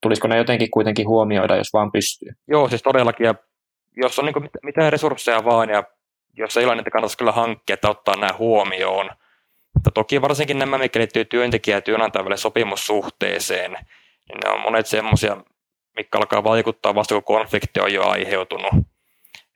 Tulisiko 0.03 0.29
ne 0.29 0.37
jotenkin 0.37 0.71
kuitenkin 0.71 1.09
huomioida, 1.09 1.57
jos 1.57 1.73
vaan 1.73 1.93
pystyy? 1.93 2.33
Joo, 2.49 2.69
siis 2.69 2.83
todellakin. 2.83 3.25
Ja 3.25 3.35
jos 3.97 4.19
on 4.19 4.25
niin 4.25 4.51
mitään 4.63 4.93
resursseja 4.93 5.45
vaan 5.45 5.71
ja 5.71 5.85
jos 6.37 6.57
ei 6.57 6.65
ole, 6.65 6.75
niin 6.75 6.85
kannattaisi 6.85 7.19
kyllä 7.19 7.33
hankkia, 7.33 7.75
että 7.75 7.91
ottaa 7.91 8.17
nämä 8.17 8.39
huomioon. 8.39 9.11
Mutta 9.75 9.91
toki 9.91 10.23
varsinkin 10.23 10.59
nämä, 10.59 10.79
mikä 10.79 10.99
liittyy 10.99 11.25
työntekijä- 11.25 11.77
ja 11.77 11.81
työnantajan 11.81 12.39
sopimussuhteeseen, 12.39 13.73
niin 13.73 14.39
ne 14.45 14.51
on 14.51 14.61
monet 14.61 14.87
semmoisia, 14.87 15.37
mikä 15.97 16.19
alkaa 16.19 16.45
vaikuttaa 16.45 16.95
vasta 16.95 17.15
kun 17.15 17.25
konflikti 17.25 17.81
on 17.81 17.93
jo 17.93 18.03
aiheutunut. 18.09 18.73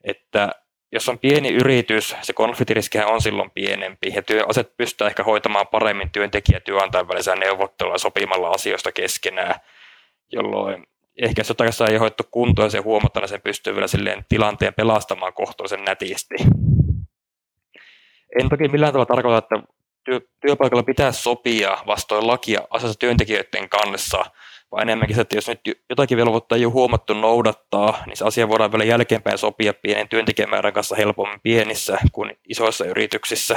Että 0.04 0.50
jos 0.92 1.09
on 1.09 1.18
pieni 1.18 1.49
yritys, 1.49 2.16
se 2.23 2.33
konfliktiriski 2.33 2.99
on 2.99 3.21
silloin 3.21 3.50
pienempi 3.50 4.12
ja 4.14 4.23
työaset 4.23 4.76
pystyy 4.76 5.06
ehkä 5.06 5.23
hoitamaan 5.23 5.66
paremmin 5.66 6.11
työntekijä- 6.11 6.56
ja 6.56 6.61
työnantajan 6.61 7.09
välisellä 7.09 7.99
sopimalla 7.99 8.49
asioista 8.49 8.92
keskenään, 8.92 9.54
jolloin 10.33 10.87
ehkä 11.23 11.40
jos 11.40 11.49
jotain 11.49 11.73
ei 11.90 11.97
hoidettu 11.97 12.25
kuntoon 12.30 12.71
se 12.71 12.78
huomataan, 12.78 13.23
niin 13.23 13.28
sen 13.28 13.40
pystyy 13.40 13.75
vielä 13.75 13.87
silleen 13.87 14.25
tilanteen 14.28 14.75
pelastamaan 14.75 15.33
kohtuullisen 15.33 15.85
nätisti. 15.85 16.35
En 18.40 18.49
toki 18.49 18.68
millään 18.68 18.92
tavalla 18.92 19.06
tarkoita, 19.06 19.38
että 19.38 19.75
työ, 20.04 20.20
työpaikalla 20.40 20.82
pitää 20.82 21.12
sopia 21.12 21.78
vastoin 21.87 22.26
lakia 22.26 22.61
asiassa 22.70 22.99
työntekijöiden 22.99 23.68
kanssa, 23.68 24.25
vaan 24.73 24.82
enemmänkin 24.82 25.16
se, 25.16 25.20
että 25.20 25.37
jos 25.37 25.49
nyt 25.49 25.61
jotakin 25.90 26.18
velvoittaa 26.18 26.58
ei 26.58 26.64
ole 26.64 26.73
huomattu 26.73 27.14
noudattaa, 27.14 28.02
niin 28.06 28.16
se 28.16 28.25
asia 28.25 28.49
voidaan 28.49 28.73
vielä 28.73 28.84
jälkeenpäin 28.84 29.38
sopia 29.38 29.75
pienen 29.75 30.08
työntekijämäärän 30.08 30.73
kanssa 30.73 30.96
helpommin 30.96 31.40
pienissä 31.40 31.99
kuin 32.12 32.38
isoissa 32.49 32.84
yrityksissä. 32.84 33.56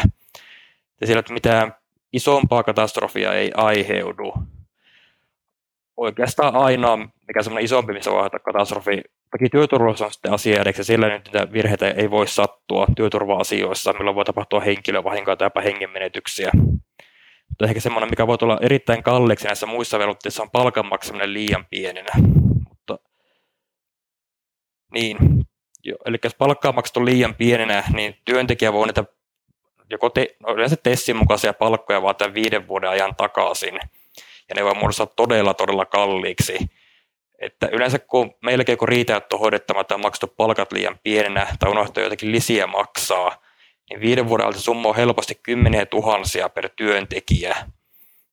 Ja 1.01 1.08
siellä, 1.08 1.20
että 1.20 1.34
mitään 1.34 1.75
isompaa 2.13 2.63
katastrofia 2.63 3.34
ei 3.34 3.51
aiheudu. 3.56 4.34
Oikeastaan 5.98 6.56
ainoa, 6.56 6.98
mikä 6.98 7.44
semmoinen 7.44 7.66
isompi, 7.66 7.94
missä 7.94 8.12
voi 8.12 8.20
aiheuttaa 8.20 8.39
katastrofi, 8.39 9.01
toki 9.32 9.50
työturvallisuus 9.50 10.08
on 10.08 10.13
sitten 10.13 10.34
asia, 10.34 10.62
eli 10.62 10.74
sillä 10.74 11.08
nyt 11.10 11.25
niitä 11.25 11.51
virheitä 11.51 11.89
ei 11.89 12.12
voi 12.12 12.27
sattua 12.27 12.88
työturva-asioissa, 12.96 13.94
milloin 13.94 14.16
voi 14.16 14.25
tapahtua 14.25 14.60
henkilövahinkoja 14.60 15.38
tai 15.38 15.46
jopa 15.46 15.62
hengenmenetyksiä. 15.62 16.51
Mutta 17.50 17.66
ehkä 17.66 17.80
semmoinen, 17.80 18.10
mikä 18.10 18.27
voi 18.27 18.38
tulla 18.38 18.58
erittäin 18.62 19.04
kalliiksi 19.04 19.46
näissä 19.46 19.66
muissa 19.66 20.00
velvoitteissa, 20.00 20.44
on 20.44 20.51
palkan 20.51 20.86
maksaminen 20.86 21.34
liian 21.34 21.66
pienenä. 21.70 22.12
Mutta, 22.70 23.00
niin, 24.94 25.18
jo, 25.84 25.96
eli 26.06 26.18
jos 26.24 26.36
palkkaa 26.36 26.72
maksettu 26.72 27.06
liian 27.06 27.36
pienenä, 27.36 27.84
niin 27.94 28.16
työntekijä 28.25 28.74
voi 28.74 28.88
niitä 28.88 29.04
joko 29.89 30.10
te, 30.10 30.36
no 30.39 30.54
yleensä 30.54 30.75
tessin 30.75 31.16
mukaisia 31.16 31.54
palkkoja 31.54 32.01
vaatia 32.01 32.34
viiden 32.34 32.68
vuoden 32.68 32.89
ajan 32.89 33.16
takaisin. 33.16 33.80
Ja 34.50 34.56
ne 34.56 34.63
voi 34.63 34.74
muodostaa 34.74 35.06
todella, 35.06 35.54
todella 35.54 35.86
kalliiksi 35.86 36.58
että 37.39 37.70
yleensä 37.72 38.00
kun 38.00 38.34
meilläkin 38.44 38.74
joku 38.74 38.86
riitä, 38.86 39.22
on 39.34 39.39
hoidettamatta 39.39 39.94
ja 39.94 39.98
maksettu 39.98 40.34
palkat 40.38 40.72
liian 40.72 41.00
pienenä 41.04 41.48
tai 41.60 41.72
unohtaa 41.72 42.04
jotakin 42.04 42.32
lisiä 42.32 42.68
maksaa, 42.68 43.42
niin 43.89 44.01
viiden 44.01 44.30
vuoden 44.30 44.46
ajalta 44.46 44.60
summa 44.60 44.89
on 44.89 44.96
helposti 44.96 45.39
kymmeniä 45.44 45.86
tuhansia 45.86 46.50
per 46.50 46.70
työntekijä. 46.75 47.56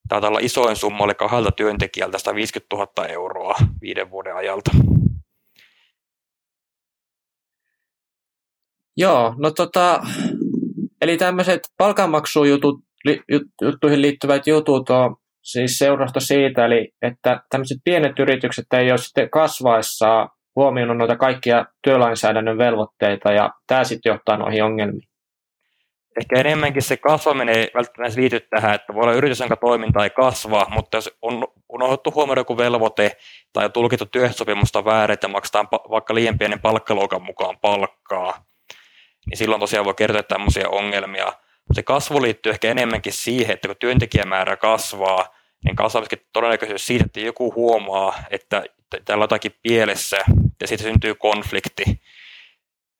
Taitaa 0.08 0.30
olla 0.30 0.38
isoin 0.42 0.76
summa 0.76 1.04
oli 1.04 1.14
kahdelta 1.14 1.50
työntekijältä 1.50 2.18
150 2.18 2.76
000 2.76 3.08
euroa 3.08 3.54
viiden 3.80 4.10
vuoden 4.10 4.36
ajalta. 4.36 4.70
Joo, 8.96 9.34
no 9.38 9.50
tota, 9.50 10.00
eli 11.00 11.16
tämmöiset 11.16 11.60
palkanmaksujuttuihin 11.78 14.02
liittyvät 14.02 14.46
jutut 14.46 14.90
on 14.90 15.16
siis 15.44 15.78
seurasta 15.78 16.20
siitä, 16.20 16.64
eli 16.64 16.92
että 17.02 17.40
tämmöiset 17.50 17.78
pienet 17.84 18.18
yritykset 18.18 18.66
ei 18.72 18.90
ole 18.90 18.98
sitten 18.98 19.30
kasvaessaan 19.30 20.28
huomioinut 20.56 20.96
noita 20.96 21.16
kaikkia 21.16 21.64
työlainsäädännön 21.82 22.58
velvoitteita, 22.58 23.32
ja 23.32 23.50
tämä 23.66 23.84
sitten 23.84 24.10
johtaa 24.10 24.36
noihin 24.36 24.64
ongelmiin. 24.64 25.08
Ehkä 26.20 26.40
enemmänkin 26.40 26.82
se 26.82 26.96
kasvaminen 26.96 27.56
ei 27.56 27.70
välttämättä 27.74 28.20
liity 28.20 28.40
tähän, 28.40 28.74
että 28.74 28.94
voi 28.94 29.02
olla 29.02 29.12
yritys, 29.12 29.40
jonka 29.40 29.56
toiminta 29.56 30.04
ei 30.04 30.10
kasva, 30.10 30.66
mutta 30.70 30.96
jos 30.96 31.18
on 31.22 31.46
unohdettu 31.68 32.12
huomioida 32.14 32.40
joku 32.40 32.58
velvoite 32.58 33.16
tai 33.52 33.70
tulkittu 33.70 34.06
työehtosopimusta 34.06 34.84
väärin, 34.84 35.14
että 35.14 35.28
maksetaan 35.28 35.68
vaikka 35.90 36.14
liian 36.14 36.38
pienen 36.38 36.60
palkkaluokan 36.60 37.22
mukaan 37.22 37.56
palkkaa, 37.60 38.44
niin 39.26 39.38
silloin 39.38 39.60
tosiaan 39.60 39.84
voi 39.84 39.94
kertoa 39.94 40.22
tämmöisiä 40.22 40.68
ongelmia. 40.68 41.32
Se 41.72 41.82
kasvu 41.82 42.22
liittyy 42.22 42.52
ehkä 42.52 42.70
enemmänkin 42.70 43.12
siihen, 43.12 43.54
että 43.54 43.68
kun 43.68 43.76
työntekijämäärä 43.78 44.56
kasvaa, 44.56 45.34
niin 45.64 45.76
kasvaisikin 45.76 46.26
todennäköisyys 46.32 46.86
siitä, 46.86 47.04
että 47.04 47.20
joku 47.20 47.54
huomaa, 47.54 48.14
että 48.30 48.64
täällä 49.04 49.22
on 49.22 49.24
jotakin 49.24 49.54
pielessä 49.62 50.16
ja 50.60 50.66
siitä 50.66 50.82
syntyy 50.82 51.14
konflikti. 51.14 51.84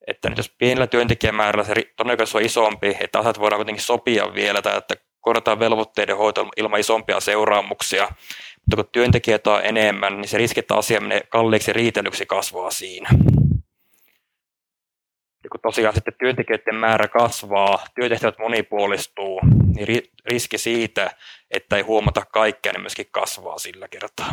Että 0.06 0.28
nyt 0.28 0.38
jos 0.38 0.54
pienellä 0.58 0.86
työntekijämäärällä 0.86 1.64
se 1.64 1.74
todennäköisyys 1.96 2.36
on 2.36 2.42
isompi, 2.42 2.96
että 3.00 3.18
asiat 3.18 3.40
voidaan 3.40 3.58
kuitenkin 3.58 3.84
sopia 3.84 4.34
vielä 4.34 4.62
tai 4.62 4.76
että 4.76 4.94
korjataan 5.20 5.58
velvoitteiden 5.58 6.16
hoito 6.16 6.48
ilman 6.56 6.80
isompia 6.80 7.20
seuraamuksia, 7.20 8.08
mutta 8.60 8.76
kun 8.76 8.88
työntekijöitä 8.92 9.50
on 9.50 9.64
enemmän, 9.64 10.16
niin 10.20 10.28
se 10.28 10.38
riski, 10.38 10.60
että 10.60 10.74
asia 10.74 11.00
menee 11.00 11.22
kalliiksi 11.28 11.72
riitelyksi 11.72 12.26
kasvaa 12.26 12.70
siinä. 12.70 13.08
Ja 15.44 15.50
kun 15.50 15.60
tosiaan 15.62 15.94
sitten 15.94 16.14
työntekijöiden 16.18 16.74
määrä 16.74 17.08
kasvaa, 17.08 17.84
työtehtävät 17.94 18.38
monipuolistuu, 18.38 19.40
niin 19.76 20.02
riski 20.26 20.58
siitä, 20.58 21.10
että 21.50 21.76
ei 21.76 21.82
huomata 21.82 22.22
kaikkea, 22.32 22.72
niin 22.72 22.82
myöskin 22.82 23.06
kasvaa 23.10 23.58
sillä 23.58 23.88
kertaa. 23.88 24.30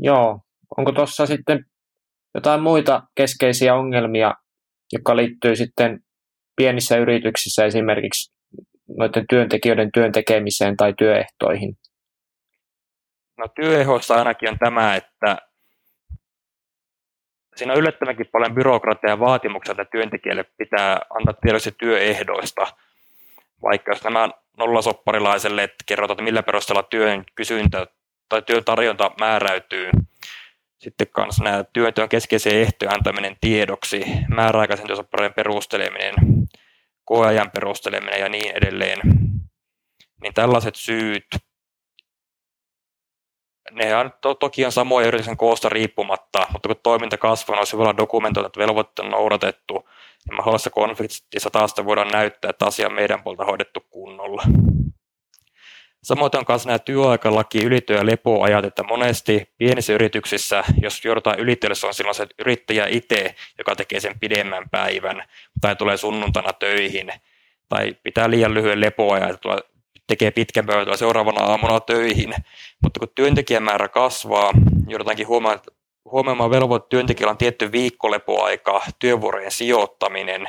Joo. 0.00 0.40
Onko 0.76 0.92
tuossa 0.92 1.26
sitten 1.26 1.64
jotain 2.34 2.62
muita 2.62 3.02
keskeisiä 3.14 3.74
ongelmia, 3.74 4.34
jotka 4.92 5.16
liittyy 5.16 5.56
sitten 5.56 6.00
pienissä 6.56 6.96
yrityksissä 6.96 7.64
esimerkiksi 7.64 8.32
noiden 8.98 9.24
työntekijöiden 9.28 9.92
työntekemiseen 9.94 10.76
tai 10.76 10.94
työehtoihin? 10.98 11.74
No 13.38 13.46
työehdoissa 13.60 14.14
ainakin 14.14 14.48
on 14.48 14.58
tämä, 14.58 14.96
että 14.96 15.49
siinä 17.60 17.72
on 17.72 17.78
yllättävänkin 17.78 18.26
paljon 18.32 18.54
byrokratiaa 18.54 19.12
ja 19.12 19.20
vaatimuksia, 19.20 19.72
että 19.72 19.84
työntekijälle 19.84 20.44
pitää 20.44 21.00
antaa 21.10 21.34
tiedoksi 21.34 21.72
työehdoista. 21.72 22.66
Vaikka 23.62 23.90
jos 23.92 24.04
nämä 24.04 24.28
nollasopparilaiselle, 24.58 25.62
että 25.62 25.84
kerrotaan, 25.86 26.14
että 26.14 26.24
millä 26.24 26.42
perusteella 26.42 26.82
työn 26.82 27.24
kysyntä 27.34 27.86
tai 28.28 28.42
työn 28.42 28.64
tarjonta 28.64 29.10
määräytyy. 29.20 29.90
Sitten 30.78 31.06
kanssa 31.08 31.44
nämä 31.44 31.64
työnteon 31.72 32.08
keskeisiä 32.08 32.52
ehtoja 32.52 32.90
antaminen 32.90 33.36
tiedoksi, 33.40 34.04
määräaikaisen 34.28 34.86
työsoppareiden 34.86 35.34
perusteleminen, 35.34 36.14
koeajan 37.04 37.50
perusteleminen 37.50 38.20
ja 38.20 38.28
niin 38.28 38.56
edelleen. 38.56 39.00
Niin 40.22 40.34
tällaiset 40.34 40.74
syyt 40.74 41.26
ne 43.72 43.96
on 43.96 44.12
to, 44.20 44.34
toki 44.34 44.64
on 44.64 44.72
samoja 44.72 45.06
yrityksen 45.06 45.36
koosta 45.36 45.68
riippumatta, 45.68 46.46
mutta 46.52 46.68
kun 46.68 46.76
toiminta 46.82 47.18
kasvaa, 47.18 47.58
olisi 47.58 47.76
hyvä 47.76 47.94
dokumentoitu, 47.96 48.46
että 48.46 48.60
velvoitteet 48.60 49.06
on 49.06 49.10
noudatettu, 49.10 49.88
niin 50.28 50.36
mahdollisessa 50.36 50.70
konfliktissa 50.70 51.50
taas 51.50 51.74
voidaan 51.84 52.08
näyttää, 52.08 52.48
että 52.48 52.66
asia 52.66 52.86
on 52.86 52.94
meidän 52.94 53.22
puolta 53.22 53.44
hoidettu 53.44 53.80
kunnolla. 53.90 54.42
Samoin 56.02 56.30
on 56.36 56.44
myös 56.48 56.66
nämä 56.66 56.78
työaikalaki, 56.78 57.64
ylityö- 57.64 57.96
ja 57.96 58.06
lepoajat, 58.06 58.64
että 58.64 58.82
monesti 58.82 59.48
pienissä 59.58 59.92
yrityksissä, 59.92 60.64
jos 60.82 61.04
joudutaan 61.04 61.38
ylityölle, 61.38 61.74
se 61.74 61.86
on 61.86 61.94
silloin 61.94 62.14
se 62.14 62.26
yrittäjä 62.38 62.86
itse, 62.86 63.34
joka 63.58 63.76
tekee 63.76 64.00
sen 64.00 64.20
pidemmän 64.20 64.70
päivän, 64.70 65.22
tai 65.60 65.76
tulee 65.76 65.96
sunnuntana 65.96 66.52
töihin, 66.52 67.12
tai 67.68 67.96
pitää 68.02 68.30
liian 68.30 68.54
lyhyen 68.54 68.80
lepoajan, 68.80 69.30
että 69.30 69.48
tekee 70.10 70.30
pitkän 70.30 70.66
pöytällä 70.66 70.96
seuraavana 70.96 71.44
aamuna 71.44 71.80
töihin. 71.80 72.34
Mutta 72.82 73.00
kun 73.00 73.08
työntekijämäärä 73.14 73.88
kasvaa, 73.88 74.52
joudutaankin 74.88 75.28
huomaamaan, 75.28 75.64
huomioimaan 76.04 76.50
velvoite, 76.50 76.86
työntekijällä 76.88 77.30
on 77.30 77.38
tietty 77.38 77.72
viikkolepoaika, 77.72 78.82
työvuorojen 78.98 79.52
sijoittaminen, 79.52 80.46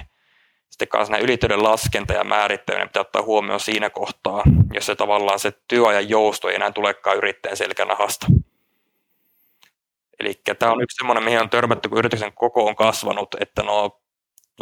sitten 0.70 0.88
kanssa 0.88 1.12
nämä 1.12 1.24
ylitöiden 1.24 1.64
laskenta 1.64 2.14
ja 2.14 2.24
määrittäminen 2.24 2.88
pitää 2.88 3.02
ottaa 3.02 3.22
huomioon 3.22 3.60
siinä 3.60 3.90
kohtaa, 3.90 4.44
jos 4.74 4.86
se 4.86 4.96
tavallaan 4.96 5.40
se 5.40 5.54
työajan 5.68 6.10
jousto 6.10 6.50
ei 6.50 6.56
enää 6.56 6.72
tulekaan 6.72 7.18
yrittäjän 7.18 7.58
selkänahasta. 7.58 8.28
Eli 10.20 10.42
tämä 10.60 10.72
on 10.72 10.84
yksi 10.84 10.96
semmoinen, 10.96 11.24
mihin 11.24 11.42
on 11.42 11.50
törmätty, 11.50 11.90
kun 11.90 11.98
yrityksen 11.98 12.34
koko 12.34 12.66
on 12.66 12.76
kasvanut, 12.76 13.36
että 13.40 13.64
no 13.64 14.01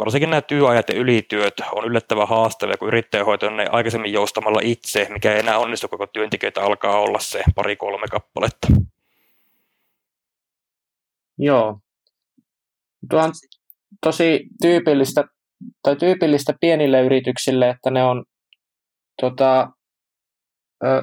varsinkin 0.00 0.30
nämä 0.30 0.40
työajat 0.40 0.88
ja 0.88 0.94
ylityöt 0.94 1.54
on 1.72 1.84
yllättävän 1.84 2.28
haastavia, 2.28 2.76
kun 2.76 2.88
yrittäjä 2.88 3.24
hoitaa 3.24 3.50
ne 3.50 3.66
aikaisemmin 3.70 4.12
joustamalla 4.12 4.60
itse, 4.62 5.06
mikä 5.10 5.32
ei 5.32 5.40
enää 5.40 5.58
onnistu, 5.58 5.88
koko 5.88 6.06
työntekijöitä 6.06 6.62
alkaa 6.62 7.00
olla 7.00 7.18
se 7.18 7.42
pari-kolme 7.54 8.06
kappaletta. 8.10 8.66
Joo. 11.38 11.78
Tuo 13.10 13.22
on 13.22 13.32
tosi 14.02 14.40
tyypillistä, 14.62 15.24
tai 15.82 15.96
tyypillistä 15.96 16.54
pienille 16.60 17.02
yrityksille, 17.02 17.68
että 17.68 17.90
ne 17.90 18.04
on 18.04 18.24
tota, 19.20 19.68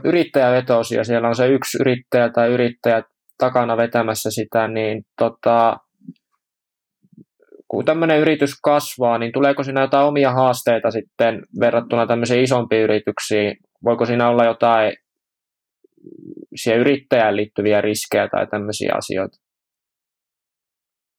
yrittäjävetoisia. 0.04 1.04
Siellä 1.04 1.28
on 1.28 1.36
se 1.36 1.48
yksi 1.48 1.78
yrittäjä 1.82 2.30
tai 2.30 2.50
yrittäjä 2.50 3.04
takana 3.38 3.78
vetämässä 3.78 4.32
sitä, 4.32 4.68
niin 4.68 5.04
tota, 5.18 5.78
kun 7.67 7.86
tämmöinen 7.86 8.19
yritys 8.19 8.62
kasvaa, 8.62 9.17
niin 9.17 9.32
tuleeko 9.32 9.63
siinä 9.63 9.82
jotain 9.82 10.08
omia 10.08 10.32
haasteita 10.32 10.91
sitten 10.91 11.41
verrattuna 11.60 12.08
tämmöisiin 12.08 12.43
isompiin 12.43 12.84
yrityksiin? 12.84 13.58
Voiko 13.84 14.06
siinä 14.06 14.30
olla 14.30 14.45
jotain 14.45 14.93
siihen 16.56 16.80
yrittäjään 16.80 17.36
liittyviä 17.36 17.82
riskejä 17.82 18.27
tai 18.27 18.47
tämmöisiä 18.47 18.93
asioita? 18.97 19.38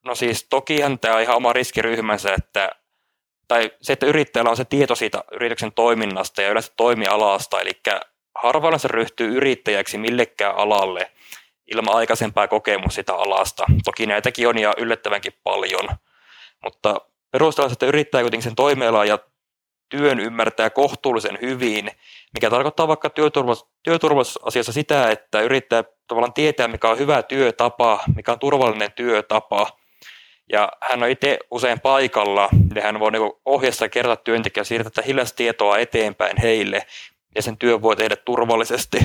No 0.04 0.14
siis 0.14 0.46
tokihan 0.50 0.98
tämä 0.98 1.14
on 1.14 1.22
ihan 1.22 1.36
oma 1.36 1.52
riskiryhmänsä, 1.52 2.34
että 2.38 2.70
tai 3.48 3.70
se, 3.82 3.92
että 3.92 4.06
yrittäjällä 4.06 4.50
on 4.50 4.56
se 4.56 4.64
tieto 4.64 4.94
siitä 4.94 5.24
yrityksen 5.32 5.72
toiminnasta 5.72 6.42
ja 6.42 6.50
yleensä 6.50 6.72
toimialasta, 6.76 7.60
eli 7.60 7.70
harvoin 8.34 8.78
se 8.78 8.88
ryhtyy 8.88 9.36
yrittäjäksi 9.36 9.98
millekään 9.98 10.56
alalle 10.56 11.10
ilman 11.72 11.96
aikaisempaa 11.96 12.48
kokemusta 12.48 12.94
sitä 12.94 13.14
alasta. 13.14 13.64
Toki 13.84 14.06
näitäkin 14.06 14.48
on 14.48 14.58
ja 14.58 14.74
yllättävänkin 14.78 15.32
paljon– 15.44 15.88
mutta 16.64 17.00
perustellaan, 17.30 17.72
että 17.72 17.86
yrittää 17.86 18.20
kuitenkin 18.20 18.42
sen 18.42 18.56
toimialaa 18.56 19.04
ja 19.04 19.18
työn 19.88 20.20
ymmärtää 20.20 20.70
kohtuullisen 20.70 21.38
hyvin, 21.42 21.90
mikä 22.34 22.50
tarkoittaa 22.50 22.88
vaikka 22.88 23.10
työturvallisuus, 23.10 23.70
työturvallisuusasiassa 23.82 24.72
sitä, 24.72 25.10
että 25.10 25.40
yrittää 25.40 25.84
tavallaan 26.06 26.32
tietää, 26.32 26.68
mikä 26.68 26.88
on 26.88 26.98
hyvä 26.98 27.22
työtapa, 27.22 28.00
mikä 28.16 28.32
on 28.32 28.38
turvallinen 28.38 28.92
työtapa, 28.92 29.66
ja 30.52 30.72
hän 30.90 31.02
on 31.02 31.08
itse 31.08 31.38
usein 31.50 31.80
paikalla, 31.80 32.48
ja 32.74 32.82
hän 32.82 33.00
voi 33.00 33.12
niin 33.12 33.22
ja 33.80 33.88
kertoa 33.88 34.16
työntekijä 34.16 34.64
siirtää 34.64 35.04
hiljaista 35.06 35.36
tietoa 35.36 35.78
eteenpäin 35.78 36.36
heille, 36.36 36.86
ja 37.34 37.42
sen 37.42 37.58
työ 37.58 37.82
voi 37.82 37.96
tehdä 37.96 38.16
turvallisesti. 38.16 38.98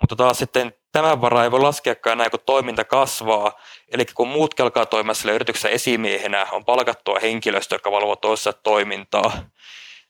Mutta 0.00 0.16
taas 0.16 0.38
sitten 0.38 0.72
tämän 0.92 1.20
varaa 1.20 1.44
ei 1.44 1.50
voi 1.50 1.60
laskeakaan 1.60 2.20
enää, 2.20 2.30
kun 2.30 2.40
toiminta 2.46 2.84
kasvaa. 2.84 3.52
Eli 3.92 4.04
kun 4.14 4.28
muut 4.28 4.60
alkaa 4.60 4.86
toimia 4.86 5.14
sillä 5.14 5.32
yrityksessä 5.32 5.68
esimiehenä, 5.68 6.46
on 6.52 6.64
palkattua 6.64 7.18
henkilöstö, 7.22 7.74
joka 7.74 7.92
valvoo 7.92 8.16
toisessa 8.16 8.52
toimintaa. 8.52 9.32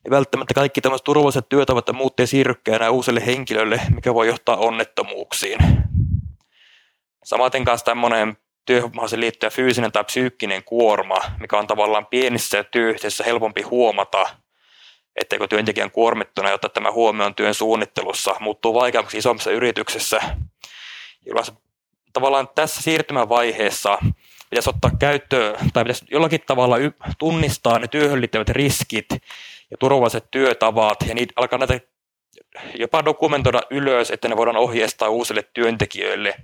Ja 0.05 0.11
välttämättä 0.11 0.55
kaikki 0.55 0.81
tämmöiset 0.81 1.05
turvalliset 1.05 1.48
työtavat 1.48 1.88
ja 1.88 1.94
muut 1.94 2.20
ei 2.20 2.27
enää 2.74 2.90
uusille 2.90 3.27
henkilölle, 3.27 3.81
mikä 3.94 4.14
voi 4.14 4.27
johtaa 4.27 4.57
onnettomuuksiin. 4.57 5.59
Samaten 7.24 7.64
kanssa 7.64 7.85
tämmöinen 7.85 8.37
työhommaan 8.66 9.09
liittyvä 9.16 9.51
fyysinen 9.51 9.92
tai 9.92 10.05
psyykkinen 10.05 10.64
kuorma, 10.64 11.18
mikä 11.40 11.59
on 11.59 11.66
tavallaan 11.66 12.07
pienissä 12.07 12.64
työyhteisöissä 12.64 13.24
helpompi 13.24 13.62
huomata– 13.62 14.27
etteikö 15.20 15.46
työntekijän 15.48 15.90
kuormittuna, 15.90 16.50
jotta 16.50 16.68
tämä 16.68 16.92
huomioon 16.92 17.35
työn 17.35 17.54
suunnittelussa 17.54 18.35
muuttuu 18.40 18.74
vaikeammaksi 18.74 19.18
isommissa 19.18 19.50
yrityksissä, 19.50 20.20
tavallaan 22.12 22.48
tässä 22.54 22.83
siirtymävaiheessa 22.83 23.98
pitäisi 24.50 24.70
ottaa 24.70 24.90
käyttöön 24.98 25.57
tai 25.72 25.85
pitäisi 25.85 26.04
jollakin 26.11 26.40
tavalla 26.46 26.76
tunnistaa 27.18 27.78
ne 27.78 27.88
työhön 27.88 28.20
liittyvät 28.20 28.48
riskit 28.48 29.07
ja 29.70 29.76
turvalliset 29.78 30.31
työtavat 30.31 30.98
ja 31.09 31.14
niitä 31.14 31.33
alkaa 31.37 31.59
näitä 31.59 31.81
jopa 32.75 33.05
dokumentoida 33.05 33.61
ylös, 33.71 34.11
että 34.11 34.29
ne 34.29 34.37
voidaan 34.37 34.57
ohjeistaa 34.57 35.09
uusille 35.09 35.44
työntekijöille 35.55 36.35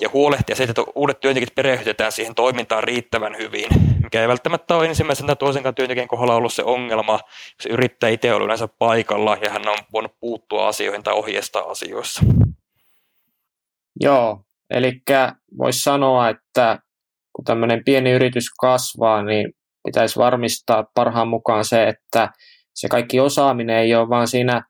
ja 0.00 0.08
huolehtia 0.12 0.56
siitä, 0.56 0.70
että 0.70 0.92
uudet 0.94 1.20
työntekijät 1.20 1.54
perehdytetään 1.54 2.12
siihen 2.12 2.34
toimintaan 2.34 2.84
riittävän 2.84 3.36
hyvin, 3.38 3.68
mikä 4.02 4.22
ei 4.22 4.28
välttämättä 4.28 4.76
ole 4.76 4.86
ensimmäisen 4.86 5.26
tai 5.26 5.36
toisenkaan 5.36 5.74
työntekijän 5.74 6.08
kohdalla 6.08 6.34
ollut 6.34 6.52
se 6.52 6.62
ongelma, 6.62 7.20
se 7.60 7.68
yrittää 7.68 8.10
itse 8.10 8.34
olla 8.34 8.44
yleensä 8.44 8.68
paikalla 8.78 9.36
ja 9.40 9.50
hän 9.50 9.68
on 9.68 9.78
voinut 9.92 10.12
puuttua 10.20 10.68
asioihin 10.68 11.02
tai 11.02 11.14
ohjeistaa 11.14 11.62
asioissa. 11.62 12.22
Joo, 14.00 14.40
eli 14.70 14.92
voisi 15.58 15.80
sanoa, 15.80 16.28
että 16.28 16.78
kun 17.32 17.44
tämmöinen 17.44 17.84
pieni 17.84 18.10
yritys 18.10 18.50
kasvaa, 18.60 19.22
niin 19.22 19.52
pitäisi 19.84 20.18
varmistaa 20.18 20.84
parhaan 20.94 21.28
mukaan 21.28 21.64
se, 21.64 21.88
että 21.88 22.28
se 22.74 22.88
kaikki 22.88 23.20
osaaminen 23.20 23.76
ei 23.76 23.94
ole 23.94 24.08
vaan 24.08 24.28
siinä 24.28 24.62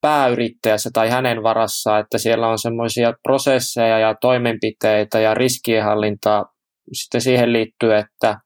pääyrittäjässä 0.00 0.90
tai 0.92 1.10
hänen 1.10 1.42
varassa, 1.42 1.98
että 1.98 2.18
siellä 2.18 2.48
on 2.48 2.58
semmoisia 2.58 3.12
prosesseja 3.22 3.98
ja 3.98 4.14
toimenpiteitä 4.20 5.20
ja 5.20 5.34
riskienhallintaa 5.34 6.44
sitten 6.92 7.20
siihen 7.20 7.52
liittyy, 7.52 7.94
että 7.94 8.40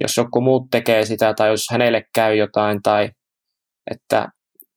jos 0.00 0.16
joku 0.16 0.40
muut 0.40 0.70
tekee 0.70 1.04
sitä 1.04 1.34
tai 1.34 1.48
jos 1.48 1.66
hänelle 1.70 2.04
käy 2.14 2.34
jotain 2.34 2.82
tai 2.82 3.10
että 3.90 4.28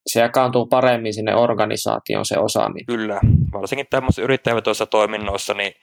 se 0.08 0.20
jakaantuu 0.20 0.66
paremmin 0.66 1.14
sinne 1.14 1.36
organisaation 1.36 2.26
se 2.26 2.40
osaaminen. 2.40 2.86
Kyllä, 2.86 3.20
varsinkin 3.54 3.88
tämmöisissä 3.90 4.22
yrittäjävetoissa 4.22 4.86
toiminnoissa, 4.86 5.54
niin 5.54 5.74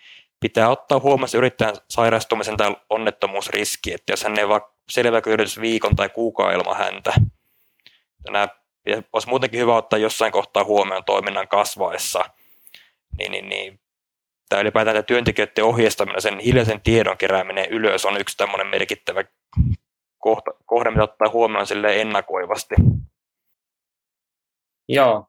pitää 0.40 0.68
ottaa 0.68 1.00
huomioon 1.00 1.28
yrittäjän 1.34 1.76
sairastumisen 1.90 2.56
tai 2.56 2.76
onnettomuusriski, 2.90 3.92
että 3.92 4.12
jos 4.12 4.24
hän 4.24 4.38
ei 4.38 4.44
selviäkö 4.90 5.30
yritys 5.30 5.60
viikon 5.60 5.96
tai 5.96 6.08
kuukauden 6.08 6.60
ilman 6.60 6.76
häntä. 6.76 7.12
Nämä 8.30 8.48
olisi 9.12 9.28
muutenkin 9.28 9.60
hyvä 9.60 9.76
ottaa 9.76 9.98
jossain 9.98 10.32
kohtaa 10.32 10.64
huomioon 10.64 11.04
toiminnan 11.04 11.48
kasvaessa, 11.48 12.24
niin, 13.18 13.32
niin, 13.32 13.48
niin 13.48 13.80
tämä 14.48 14.62
ylipäätään 14.62 15.04
työntekijöiden 15.04 15.64
ohjeistaminen, 15.64 16.22
sen 16.22 16.38
hiljaisen 16.38 16.80
tiedon 16.80 17.18
kerääminen 17.18 17.70
ylös 17.70 18.04
on 18.04 18.20
yksi 18.20 18.36
tämmöinen 18.36 18.66
merkittävä 18.66 19.24
kohta, 20.18 20.50
kohde, 20.66 20.90
mitä 20.90 21.02
ottaa 21.02 21.28
huomioon 21.28 21.66
sille 21.66 22.00
ennakoivasti. 22.00 22.74
Joo. 24.88 25.26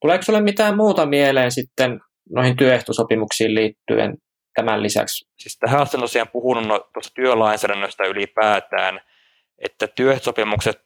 Tuleeko 0.00 0.22
sinulle 0.22 0.44
mitään 0.44 0.76
muuta 0.76 1.06
mieleen 1.06 1.52
sitten 1.52 2.00
noihin 2.30 2.56
työehtosopimuksiin 2.56 3.54
liittyen 3.54 4.16
tämän 4.54 4.82
lisäksi? 4.82 5.28
Siis 5.38 5.58
tähän 5.58 5.80
asti 5.80 5.98
tosiaan 5.98 6.28
puhunut 6.28 6.66
no, 6.66 6.78
tuosta 6.94 7.14
työlainsäädännöstä 7.14 8.04
ylipäätään, 8.04 9.00
että 9.58 9.86
työehtosopimukset 9.86 10.78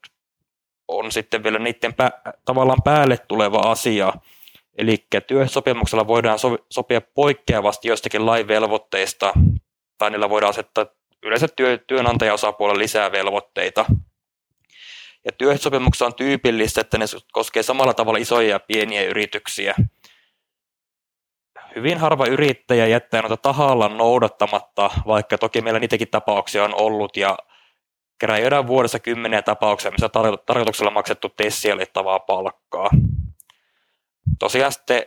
on 0.89 1.13
sitten 1.13 1.43
vielä 1.45 1.59
niiden 1.59 1.93
pä- 1.93 2.33
tavallaan 2.45 2.83
päälle 2.85 3.19
tuleva 3.19 3.59
asia. 3.59 4.13
Eli 4.79 5.07
työehtosopimuksella 5.27 6.07
voidaan 6.07 6.39
so- 6.39 6.59
sopia 6.71 7.01
poikkeavasti 7.01 7.89
joistakin 7.89 8.27
lainvelvoitteista, 8.27 9.33
tai 9.99 10.11
niillä 10.11 10.31
voidaan 10.31 10.51
asettaa 10.51 10.87
yleensä 11.23 11.49
työ- 11.49 11.79
työnantajaosapuolella 11.87 12.79
lisää 12.79 13.13
velvoitteita. 13.13 13.85
Ja 15.25 15.33
työehtosopimuksessa 15.33 16.07
on 16.07 16.15
tyypillistä, 16.15 16.81
että 16.81 16.99
ne 16.99 17.05
koskee 17.33 17.63
samalla 17.63 17.95
tavalla 17.95 18.19
isoja 18.19 18.49
ja 18.49 18.61
pieniä 18.61 19.03
yrityksiä. 19.03 19.75
Hyvin 21.77 21.99
harva 21.99 22.27
yrittäjä 22.27 22.87
jättää 22.87 23.23
noita 23.23 23.37
tahalla 23.37 23.89
noudattamatta, 23.89 24.91
vaikka 25.07 25.39
toki 25.39 25.61
meillä 25.61 25.81
niitäkin 25.81 26.09
tapauksia 26.09 26.65
on 26.65 26.75
ollut, 26.75 27.17
ja 27.17 27.39
keräydään 28.19 28.67
vuodessa 28.67 28.99
kymmeniä 28.99 29.43
tapauksia, 29.43 29.91
missä 29.91 30.09
tarkoituksella 30.47 30.91
maksettu 30.91 31.29
tessialittavaa 31.29 32.21
palkkaa. 32.21 32.91
Tosiaan 34.39 34.73
sitten 34.73 35.03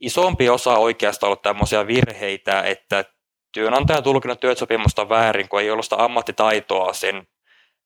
isompi 0.00 0.48
osa 0.48 0.78
oikeastaan 0.78 1.28
ollut 1.28 1.42
tämmöisiä 1.42 1.86
virheitä, 1.86 2.62
että 2.62 3.04
työnantaja 3.52 3.96
on 3.96 4.04
tulkinut 4.04 4.40
työsopimusta 4.40 5.08
väärin, 5.08 5.48
kun 5.48 5.60
ei 5.60 5.70
ollut 5.70 5.84
sitä 5.84 6.04
ammattitaitoa 6.04 6.92
sen 6.92 7.26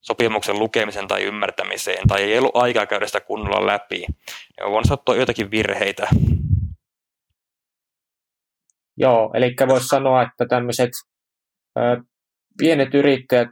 sopimuksen 0.01 0.59
lukemisen 0.59 1.09
tai 1.09 1.23
ymmärtämiseen, 1.23 2.09
tai 2.09 2.23
ei 2.23 2.39
ollut 2.39 2.57
aikaa 2.57 2.87
käydä 2.87 3.07
sitä 3.07 3.21
kunnolla 3.21 3.67
läpi. 3.67 4.05
Ja 4.59 4.67
on 4.67 4.73
voinut 4.73 4.89
sattua 4.89 5.17
joitakin 5.17 5.51
virheitä. 5.51 6.09
Joo, 8.97 9.31
eli 9.35 9.55
voisi 9.69 9.87
sanoa, 9.87 10.23
että 10.23 10.47
tämmöiset 10.49 10.91
ö, 11.79 11.81
pienet 12.59 12.95
yrittäjät, 12.95 13.51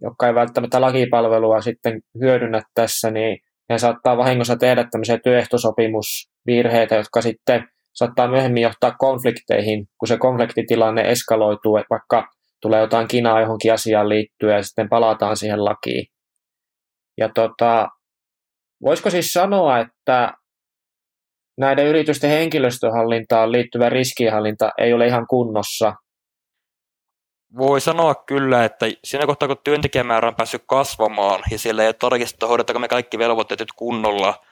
jotka 0.00 0.26
ei 0.26 0.34
välttämättä 0.34 0.80
lakipalvelua 0.80 1.60
sitten 1.60 2.00
hyödynnä 2.20 2.62
tässä, 2.74 3.10
niin 3.10 3.38
ne 3.68 3.78
saattaa 3.78 4.16
vahingossa 4.16 4.56
tehdä 4.56 4.84
tämmöisiä 4.90 5.18
työehtosopimusvirheitä, 5.24 6.94
jotka 6.94 7.22
sitten 7.22 7.64
saattaa 7.94 8.28
myöhemmin 8.28 8.62
johtaa 8.62 8.94
konflikteihin, 8.98 9.86
kun 9.98 10.08
se 10.08 10.18
konfliktitilanne 10.18 11.02
eskaloituu, 11.02 11.76
että 11.76 11.90
vaikka 11.90 12.28
tulee 12.62 12.80
jotain 12.80 13.08
kinaa 13.08 13.40
johonkin 13.40 13.72
asiaan 13.72 14.08
liittyen 14.08 14.56
ja 14.56 14.62
sitten 14.62 14.88
palataan 14.88 15.36
siihen 15.36 15.64
lakiin. 15.64 16.06
Ja 17.18 17.28
tota, 17.34 17.88
voisiko 18.84 19.10
siis 19.10 19.32
sanoa, 19.32 19.78
että 19.78 20.32
näiden 21.58 21.86
yritysten 21.86 22.30
henkilöstöhallintaan 22.30 23.52
liittyvä 23.52 23.88
riskihallinta 23.88 24.70
ei 24.78 24.92
ole 24.92 25.06
ihan 25.06 25.26
kunnossa? 25.26 25.94
Voi 27.56 27.80
sanoa 27.80 28.14
kyllä, 28.14 28.64
että 28.64 28.86
siinä 29.04 29.26
kohtaa 29.26 29.48
kun 29.48 29.58
työntekijämäärä 29.64 30.28
on 30.28 30.34
päässyt 30.34 30.62
kasvamaan 30.66 31.42
ja 31.50 31.58
siellä 31.58 31.84
ei 31.84 31.94
tarkisteta, 31.94 32.46
hoidetaanko 32.46 32.78
me 32.78 32.88
kaikki 32.88 33.18
velvoitteet 33.18 33.60
nyt 33.60 33.72
kunnolla, 33.76 34.44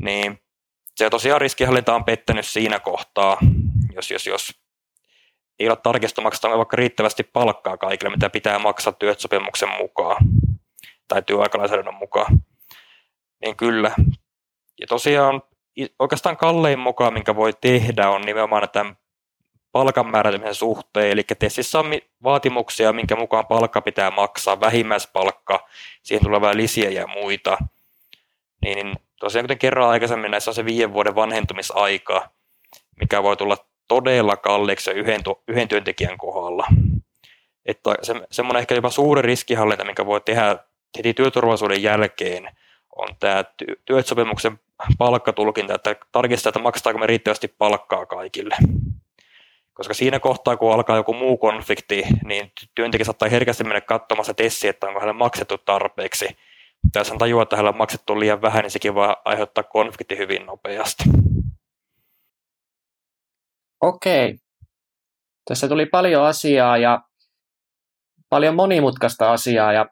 niin 0.00 0.40
se 0.96 1.10
tosiaan 1.10 1.40
riskihallinta 1.40 1.94
on 1.94 2.04
pettänyt 2.04 2.46
siinä 2.46 2.78
kohtaa, 2.78 3.38
jos, 3.94 4.10
jos, 4.10 4.26
jos 4.26 4.64
ei 5.58 5.68
ole 5.68 5.76
tarkistamassa 5.82 6.50
vaikka 6.50 6.76
riittävästi 6.76 7.22
palkkaa 7.22 7.76
kaikille, 7.76 8.10
mitä 8.14 8.30
pitää 8.30 8.58
maksaa 8.58 8.92
työsopimuksen 8.92 9.68
mukaan 9.68 10.16
tai 11.08 11.22
työaikalainsäädännön 11.22 11.94
mukaan. 11.94 12.40
Niin 13.44 13.56
kyllä. 13.56 13.90
Ja 14.80 14.86
tosiaan 14.86 15.42
oikeastaan 15.98 16.36
kallein 16.36 16.78
mukaan, 16.78 17.12
minkä 17.12 17.36
voi 17.36 17.52
tehdä, 17.60 18.10
on 18.10 18.22
nimenomaan 18.22 18.68
tämän 18.72 18.96
palkan 19.74 20.06
määrätymisen 20.06 20.54
suhteen. 20.54 21.10
Eli 21.10 21.22
testissä 21.38 21.78
on 21.78 21.86
vaatimuksia, 22.22 22.92
minkä 22.92 23.16
mukaan 23.16 23.46
palkka 23.46 23.80
pitää 23.80 24.10
maksaa, 24.10 24.60
vähimmäispalkka, 24.60 25.68
siihen 26.02 26.24
tulee 26.24 26.40
vähän 26.40 26.56
lisiä 26.56 26.90
ja 26.90 27.06
muita. 27.06 27.58
Niin, 28.62 28.76
niin 28.76 28.96
tosiaan 29.20 29.44
kuten 29.44 29.58
kerran 29.58 29.88
aikaisemmin, 29.88 30.30
näissä 30.30 30.50
on 30.50 30.54
se 30.54 30.64
viiden 30.64 30.92
vuoden 30.92 31.14
vanhentumisaika, 31.14 32.28
mikä 33.00 33.22
voi 33.22 33.36
tulla 33.36 33.56
todella 33.88 34.36
kalliiksi 34.36 34.90
yhden, 34.90 35.20
yhden 35.48 35.68
työntekijän 35.68 36.18
kohdalla. 36.18 36.66
Että 37.66 37.94
se, 38.02 38.14
semmoinen 38.30 38.60
ehkä 38.60 38.74
jopa 38.74 38.90
suuri 38.90 39.22
riskihallinta, 39.22 39.84
mikä 39.84 40.06
voi 40.06 40.20
tehdä 40.20 40.56
heti 40.98 41.14
työturvallisuuden 41.14 41.82
jälkeen, 41.82 42.48
on 42.96 43.08
tämä 43.20 43.44
työsopimuksen 43.84 44.60
palkkatulkinta, 44.98 45.74
että 45.74 45.96
tarkistaa, 46.12 46.50
että 46.50 46.60
maksetaanko 46.60 46.98
me 46.98 47.06
riittävästi 47.06 47.48
palkkaa 47.48 48.06
kaikille. 48.06 48.56
Koska 49.74 49.94
siinä 49.94 50.20
kohtaa, 50.20 50.56
kun 50.56 50.74
alkaa 50.74 50.96
joku 50.96 51.14
muu 51.14 51.36
konflikti, 51.36 52.04
niin 52.24 52.52
työntekijä 52.74 53.04
saattaa 53.04 53.28
herkästi 53.28 53.64
mennä 53.64 53.80
katsomassa 53.80 54.34
tessiä, 54.34 54.70
että 54.70 54.86
onko 54.86 55.00
hänelle 55.00 55.18
maksettu 55.18 55.58
tarpeeksi. 55.58 56.36
Mutta 56.84 56.98
jos 56.98 57.10
hän 57.10 57.18
tajuaa, 57.18 57.42
että 57.42 57.56
hänellä 57.56 57.70
on 57.70 57.78
maksettu 57.78 58.20
liian 58.20 58.42
vähän, 58.42 58.62
niin 58.62 58.70
sekin 58.70 58.94
voi 58.94 59.08
aiheuttaa 59.24 59.64
konflikti 59.64 60.18
hyvin 60.18 60.46
nopeasti. 60.46 61.04
Okei. 63.80 64.38
Tässä 65.48 65.68
tuli 65.68 65.86
paljon 65.86 66.24
asiaa 66.24 66.78
ja 66.78 67.02
paljon 68.28 68.54
monimutkaista 68.54 69.32
asiaa 69.32 69.72
ja 69.72 69.86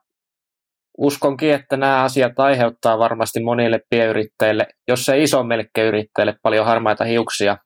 uskonkin, 0.98 1.54
että 1.54 1.76
nämä 1.76 2.02
asiat 2.02 2.40
aiheuttaa 2.40 2.98
varmasti 2.98 3.42
monille 3.42 3.80
pienyrittäjille, 3.90 4.66
jos 4.88 5.08
ei 5.08 5.22
isommillekin 5.22 5.84
yrittäjille, 5.84 6.34
paljon 6.42 6.66
harmaita 6.66 7.04
hiuksia. 7.04 7.56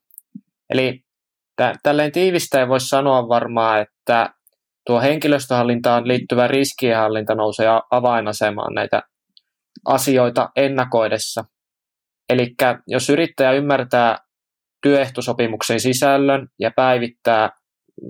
Eli 0.70 1.05
tä- 1.56 1.74
tälleen 1.82 2.12
tiivistäen 2.12 2.68
voisi 2.68 2.88
sanoa 2.88 3.28
varmaan, 3.28 3.80
että 3.80 4.34
tuo 4.86 5.00
henkilöstöhallintaan 5.00 6.08
liittyvä 6.08 6.46
riskienhallinta 6.46 7.34
nousee 7.34 7.66
avainasemaan 7.90 8.74
näitä 8.74 9.02
asioita 9.84 10.48
ennakoidessa. 10.56 11.44
Eli 12.28 12.54
jos 12.86 13.10
yrittäjä 13.10 13.52
ymmärtää 13.52 14.18
työehtosopimuksen 14.82 15.80
sisällön 15.80 16.48
ja 16.60 16.70
päivittää 16.76 17.50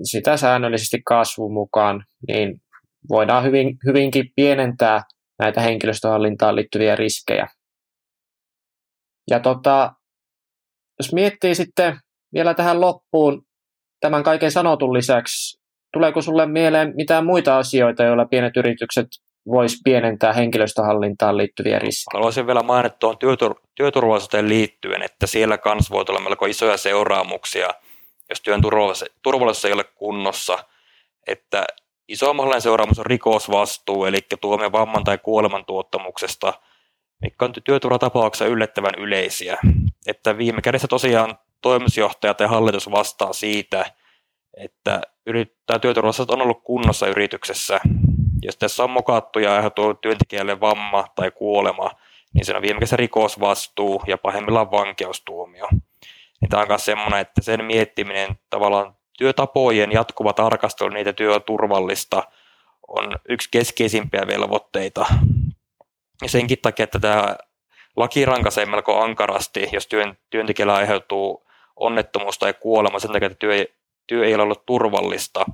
sitä 0.03 0.37
säännöllisesti 0.37 1.01
kasvun 1.05 1.53
mukaan, 1.53 2.05
niin 2.27 2.61
voidaan 3.09 3.43
hyvin, 3.43 3.77
hyvinkin 3.85 4.25
pienentää 4.35 5.01
näitä 5.39 5.61
henkilöstöhallintaan 5.61 6.55
liittyviä 6.55 6.95
riskejä. 6.95 7.47
Ja 9.29 9.39
tota, 9.39 9.93
jos 10.99 11.13
miettii 11.13 11.55
sitten 11.55 11.99
vielä 12.37 12.53
tähän 12.53 12.81
loppuun 12.81 13.45
tämän 13.99 14.23
kaiken 14.23 14.51
sanotun 14.51 14.93
lisäksi, 14.93 15.59
tuleeko 15.93 16.21
sulle 16.21 16.45
mieleen 16.45 16.93
mitään 16.95 17.25
muita 17.25 17.57
asioita, 17.57 18.03
joilla 18.03 18.25
pienet 18.25 18.57
yritykset 18.57 19.07
voisi 19.47 19.77
pienentää 19.83 20.33
henkilöstöhallintaan 20.33 21.37
liittyviä 21.37 21.79
riskejä. 21.79 22.17
Haluaisin 22.17 22.47
vielä 22.47 22.63
mainita 22.63 22.97
tuohon 22.99 23.17
työtur- 23.17 23.61
työturvallisuuteen 23.75 24.49
liittyen, 24.49 25.03
että 25.03 25.27
siellä 25.27 25.57
kanssa 25.57 25.93
voi 25.93 26.05
olla 26.09 26.19
melko 26.19 26.45
isoja 26.45 26.77
seuraamuksia, 26.77 27.67
jos 28.29 28.41
työn 28.41 28.61
turvallisuus 29.23 29.65
ei 29.65 29.73
ole 29.73 29.83
kunnossa, 29.83 30.57
että 31.27 31.65
iso 32.07 32.33
mahdollinen 32.33 32.61
seuraamus 32.61 32.99
on 32.99 33.05
rikosvastuu, 33.05 34.05
eli 34.05 34.17
tuomio 34.41 34.71
vamman 34.71 35.03
tai 35.03 35.17
kuoleman 35.17 35.65
tuottamuksesta, 35.65 36.53
mikä 37.21 37.45
on 37.45 37.53
työturvatapauksessa 37.63 38.45
yllättävän 38.45 38.95
yleisiä. 38.97 39.57
Että 40.07 40.37
viime 40.37 40.61
kädessä 40.61 40.87
tosiaan 40.87 41.37
toimitusjohtaja 41.61 42.33
tai 42.33 42.47
hallitus 42.47 42.91
vastaa 42.91 43.33
siitä, 43.33 43.85
että 44.57 45.01
yrittää 45.25 45.79
työturvallisuus 45.79 46.29
on 46.29 46.41
ollut 46.41 46.63
kunnossa 46.63 47.07
yrityksessä 47.07 47.79
jos 48.41 48.57
tässä 48.57 48.83
on 48.83 48.89
mokattu 48.89 49.39
ja 49.39 49.55
aiheutuu 49.55 49.93
työntekijälle 49.93 50.59
vamma 50.59 51.07
tai 51.15 51.31
kuolema, 51.31 51.91
niin 52.33 52.45
se 52.45 52.55
on 52.55 52.61
viime 52.61 52.79
rikosvastuu 52.91 54.03
ja 54.07 54.17
pahimmillaan 54.17 54.71
vankeustuomio. 54.71 55.67
Niin 56.41 56.49
tämä 56.49 56.61
on 56.61 56.67
myös 56.67 56.85
semmoinen, 56.85 57.19
että 57.19 57.41
sen 57.41 57.65
miettiminen 57.65 58.39
tavallaan 58.49 58.95
työtapojen 59.17 59.91
jatkuva 59.91 60.33
tarkastelu, 60.33 60.89
niitä 60.89 61.13
työturvallista, 61.13 62.23
on 62.87 63.15
yksi 63.29 63.49
keskeisimpiä 63.51 64.27
velvoitteita. 64.27 65.05
Ja 66.21 66.29
senkin 66.29 66.57
takia, 66.61 66.83
että 66.83 66.99
tämä 66.99 67.35
laki 67.95 68.25
rankaisee 68.25 68.65
melko 68.65 69.01
ankarasti, 69.01 69.69
jos 69.71 69.87
työn, 69.87 70.17
työntekijällä 70.29 70.75
aiheutuu 70.75 71.46
onnettomuus 71.77 72.39
tai 72.39 72.53
kuolema 72.53 72.99
sen 72.99 73.11
takia, 73.11 73.25
että 73.25 73.39
työ, 73.39 73.65
työ 74.07 74.25
ei 74.25 74.35
ole 74.35 74.43
ollut 74.43 74.65
turvallista. 74.65 75.45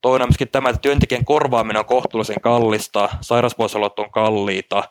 Toinen 0.00 0.22
on 0.22 0.28
myöskin 0.28 0.48
tämä, 0.48 0.68
että 0.68 0.80
työntekijän 0.80 1.24
korvaaminen 1.24 1.80
on 1.80 1.84
kohtuullisen 1.84 2.40
kallista, 2.40 3.08
sairauspoissaolot 3.20 3.98
on 3.98 4.10
kalliita 4.10 4.82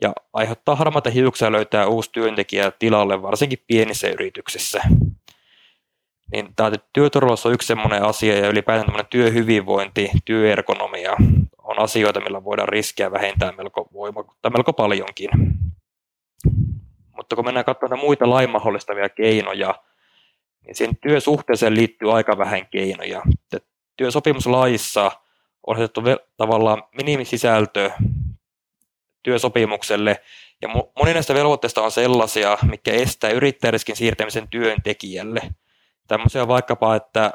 ja 0.00 0.12
aiheuttaa 0.32 0.76
harmaita 0.76 1.10
hiuksia 1.10 1.52
löytää 1.52 1.86
uusi 1.86 2.12
työntekijä 2.12 2.72
tilalle, 2.78 3.22
varsinkin 3.22 3.58
pienissä 3.66 4.08
yrityksissä. 4.08 4.82
Niin 6.32 6.48
tämä 6.56 6.72
työturvallisuus 6.92 7.46
on 7.46 7.52
yksi 7.52 7.66
sellainen 7.66 8.02
asia 8.02 8.38
ja 8.38 8.48
ylipäätään 8.48 9.06
työhyvinvointi, 9.10 10.10
työergonomia 10.24 11.16
on 11.58 11.78
asioita, 11.78 12.20
millä 12.20 12.44
voidaan 12.44 12.68
riskiä 12.68 13.12
vähentää 13.12 13.52
melko, 13.52 13.88
voima, 13.92 14.24
tai 14.42 14.50
melko 14.50 14.72
paljonkin. 14.72 15.30
Mutta 17.16 17.36
kun 17.36 17.44
mennään 17.44 17.64
katsomaan 17.64 18.00
muita 18.00 18.30
lain 18.30 18.50
mahdollistavia 18.50 19.08
keinoja, 19.08 19.74
niin 20.66 20.74
siihen 20.74 20.96
työsuhteeseen 20.96 21.76
liittyy 21.76 22.16
aika 22.16 22.38
vähän 22.38 22.66
keinoja. 22.66 23.22
Työsopimuslaissa 23.96 25.10
on 25.66 25.76
asetettu 25.76 26.00
tavallaan 26.36 26.82
minimisisältö 26.96 27.90
työsopimukselle, 29.22 30.20
ja 30.62 30.68
moni 30.68 31.14
näistä 31.14 31.34
velvoitteista 31.34 31.82
on 31.82 31.90
sellaisia, 31.90 32.58
mikä 32.70 32.92
estää 32.92 33.30
yrittäjäriskin 33.30 33.96
siirtämisen 33.96 34.48
työntekijälle. 34.48 35.40
Tämmöisiä 36.08 36.48
vaikkapa, 36.48 36.96
että 36.96 37.32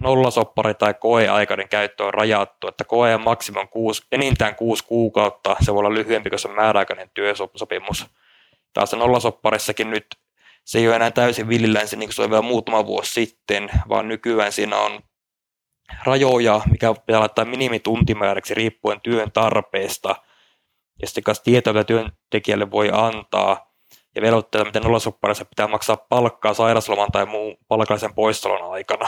nollasoppari 0.00 0.74
tai 0.74 0.94
koeaikainen 0.94 1.68
käyttö 1.68 2.04
on 2.04 2.14
rajattu, 2.14 2.68
että 2.68 2.84
koe 2.84 3.14
on 3.14 3.20
maksimum 3.20 3.68
kuusi, 3.68 4.02
enintään 4.12 4.56
kuusi 4.56 4.84
kuukautta, 4.84 5.56
se 5.60 5.72
voi 5.72 5.78
olla 5.78 5.94
lyhyempi, 5.94 6.30
koska 6.30 6.42
se 6.42 6.48
on 6.48 6.56
määräaikainen 6.56 7.10
työsopimus. 7.14 8.06
Taas 8.72 8.92
nollasopparissakin 8.92 9.90
nyt 9.90 10.06
se 10.64 10.78
ei 10.78 10.88
ole 10.88 10.96
enää 10.96 11.10
täysin 11.10 11.48
villillään 11.48 11.88
se 11.88 11.96
niin 11.96 12.08
kuin 12.08 12.14
se 12.14 12.22
oli 12.22 12.30
vielä 12.30 12.42
muutama 12.42 12.86
vuosi 12.86 13.12
sitten, 13.12 13.70
vaan 13.88 14.08
nykyään 14.08 14.52
siinä 14.52 14.76
on 14.76 15.00
rajoja, 16.04 16.60
mikä 16.70 16.94
pitää 17.06 17.20
laittaa 17.20 17.44
minimituntimääräksi 17.44 18.54
riippuen 18.54 19.00
työn 19.00 19.32
tarpeesta, 19.32 20.16
ja 21.02 21.06
sitten 21.06 21.24
kanssa 21.24 21.44
tietoa, 21.44 21.72
mitä 21.72 21.84
työntekijälle 21.84 22.70
voi 22.70 22.90
antaa, 22.92 23.74
ja 24.14 24.22
velvoitteita, 24.22 24.64
miten 24.64 24.82
nollasopparissa 24.82 25.44
pitää 25.44 25.68
maksaa 25.68 25.96
palkkaa 25.96 26.54
sairasloman 26.54 27.12
tai 27.12 27.26
muun 27.26 27.56
palkallisen 27.68 28.14
poistolon 28.14 28.72
aikana. 28.72 29.06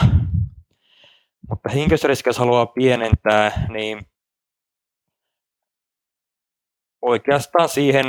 Mutta 1.49 1.69
henkilöstöriskiä, 1.69 2.29
jos 2.29 2.37
haluaa 2.37 2.65
pienentää, 2.65 3.67
niin 3.69 4.05
oikeastaan 7.01 7.69
siihen 7.69 8.05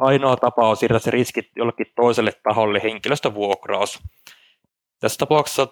ainoa 0.00 0.36
tapa 0.36 0.68
on 0.68 0.76
siirtää 0.76 0.98
se 0.98 1.10
riskit 1.10 1.50
jollekin 1.56 1.86
toiselle 1.96 2.32
taholle 2.42 2.80
henkilöstövuokraus. 2.82 4.02
Tässä 5.00 5.18
tapauksessa 5.18 5.66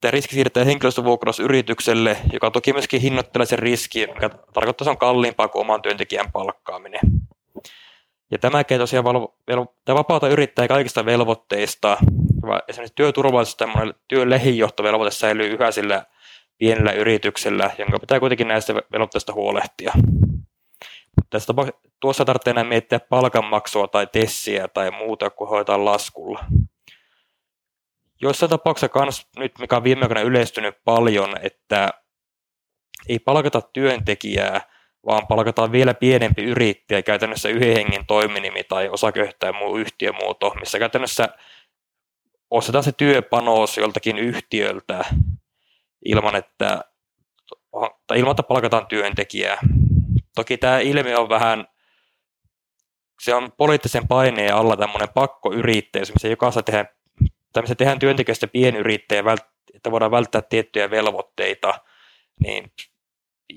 tämä 0.00 0.10
riski 0.10 0.34
siirretään 0.34 0.66
henkilöstövuokrausyritykselle, 0.66 2.16
joka 2.32 2.50
toki 2.50 2.72
myöskin 2.72 3.00
hinnoittelee 3.00 3.46
sen 3.46 3.58
riski, 3.58 4.06
mikä 4.06 4.28
tarkoittaa, 4.28 4.70
että 4.70 4.84
se 4.84 4.90
on 4.90 4.98
kalliimpaa 4.98 5.48
kuin 5.48 5.60
oman 5.60 5.82
työntekijän 5.82 6.32
palkkaaminen. 6.32 7.00
Ja 8.30 8.38
tämäkin 8.38 8.78
tosiaan 8.78 9.04
valvo, 9.04 9.36
tämä 9.84 9.98
vapaata 9.98 10.28
yrittää 10.28 10.68
kaikista 10.68 11.04
velvoitteista. 11.04 11.96
Esimerkiksi 12.68 12.94
työturvallisuus, 12.94 13.56
tämmöinen 13.56 13.94
työn 14.08 14.30
lehinjohtovelvoite 14.30 15.10
säilyy 15.10 15.46
yhä 15.46 15.70
sillä 15.70 16.06
pienellä 16.58 16.92
yrityksellä, 16.92 17.70
jonka 17.78 17.98
pitää 17.98 18.20
kuitenkin 18.20 18.48
näistä 18.48 18.74
velvoitteista 18.74 19.32
huolehtia. 19.32 19.92
Tässä 21.32 21.54
tuossa 22.00 22.24
tarvitsee 22.24 22.50
enää 22.50 22.64
miettiä 22.64 23.00
palkanmaksua 23.00 23.88
tai 23.88 24.06
tessiä 24.06 24.68
tai 24.68 24.90
muuta, 24.90 25.30
kun 25.30 25.48
hoitaa 25.48 25.84
laskulla. 25.84 26.44
Joissain 28.20 28.50
tapauksissa 28.50 28.88
kans 28.88 29.28
nyt, 29.36 29.52
mikä 29.58 29.76
on 29.76 29.84
viime 29.84 30.02
aikoina 30.02 30.20
yleistynyt 30.20 30.74
paljon, 30.84 31.36
että 31.42 31.88
ei 33.08 33.18
palkata 33.18 33.60
työntekijää, 33.60 34.60
vaan 35.06 35.26
palkataan 35.26 35.72
vielä 35.72 35.94
pienempi 35.94 36.44
yrittäjä, 36.44 37.02
käytännössä 37.02 37.48
yhden 37.48 37.76
hengen 37.76 38.06
toiminimi 38.06 38.64
tai 38.64 38.88
osakeyhtiö 38.88 39.52
muu 39.52 39.76
yhtiömuoto, 39.76 40.54
missä 40.60 40.78
käytännössä 40.78 41.28
ostetaan 42.50 42.84
se 42.84 42.92
työpanos 42.92 43.76
joltakin 43.76 44.18
yhtiöltä 44.18 45.04
ilman, 46.04 46.36
että, 46.36 46.84
tai 48.06 48.18
ilman, 48.18 48.30
että 48.30 48.42
palkataan 48.42 48.86
työntekijää. 48.86 49.58
Toki 50.34 50.58
tämä 50.58 50.78
ilmiö 50.78 51.20
on 51.20 51.28
vähän, 51.28 51.66
se 53.20 53.34
on 53.34 53.52
poliittisen 53.52 54.08
paineen 54.08 54.54
alla 54.54 54.76
tämmöinen 54.76 55.08
pakkoyrittäjyys, 55.08 56.14
missä 56.14 56.28
jokaisessa 56.28 56.62
tehdään, 56.62 56.88
missä 57.60 57.74
tehdään 57.74 57.98
työntekijöistä 57.98 58.46
pienyrittäjä, 58.46 59.22
että 59.74 59.90
voidaan 59.90 60.10
välttää 60.10 60.42
tiettyjä 60.42 60.90
velvoitteita, 60.90 61.74
niin 62.40 62.72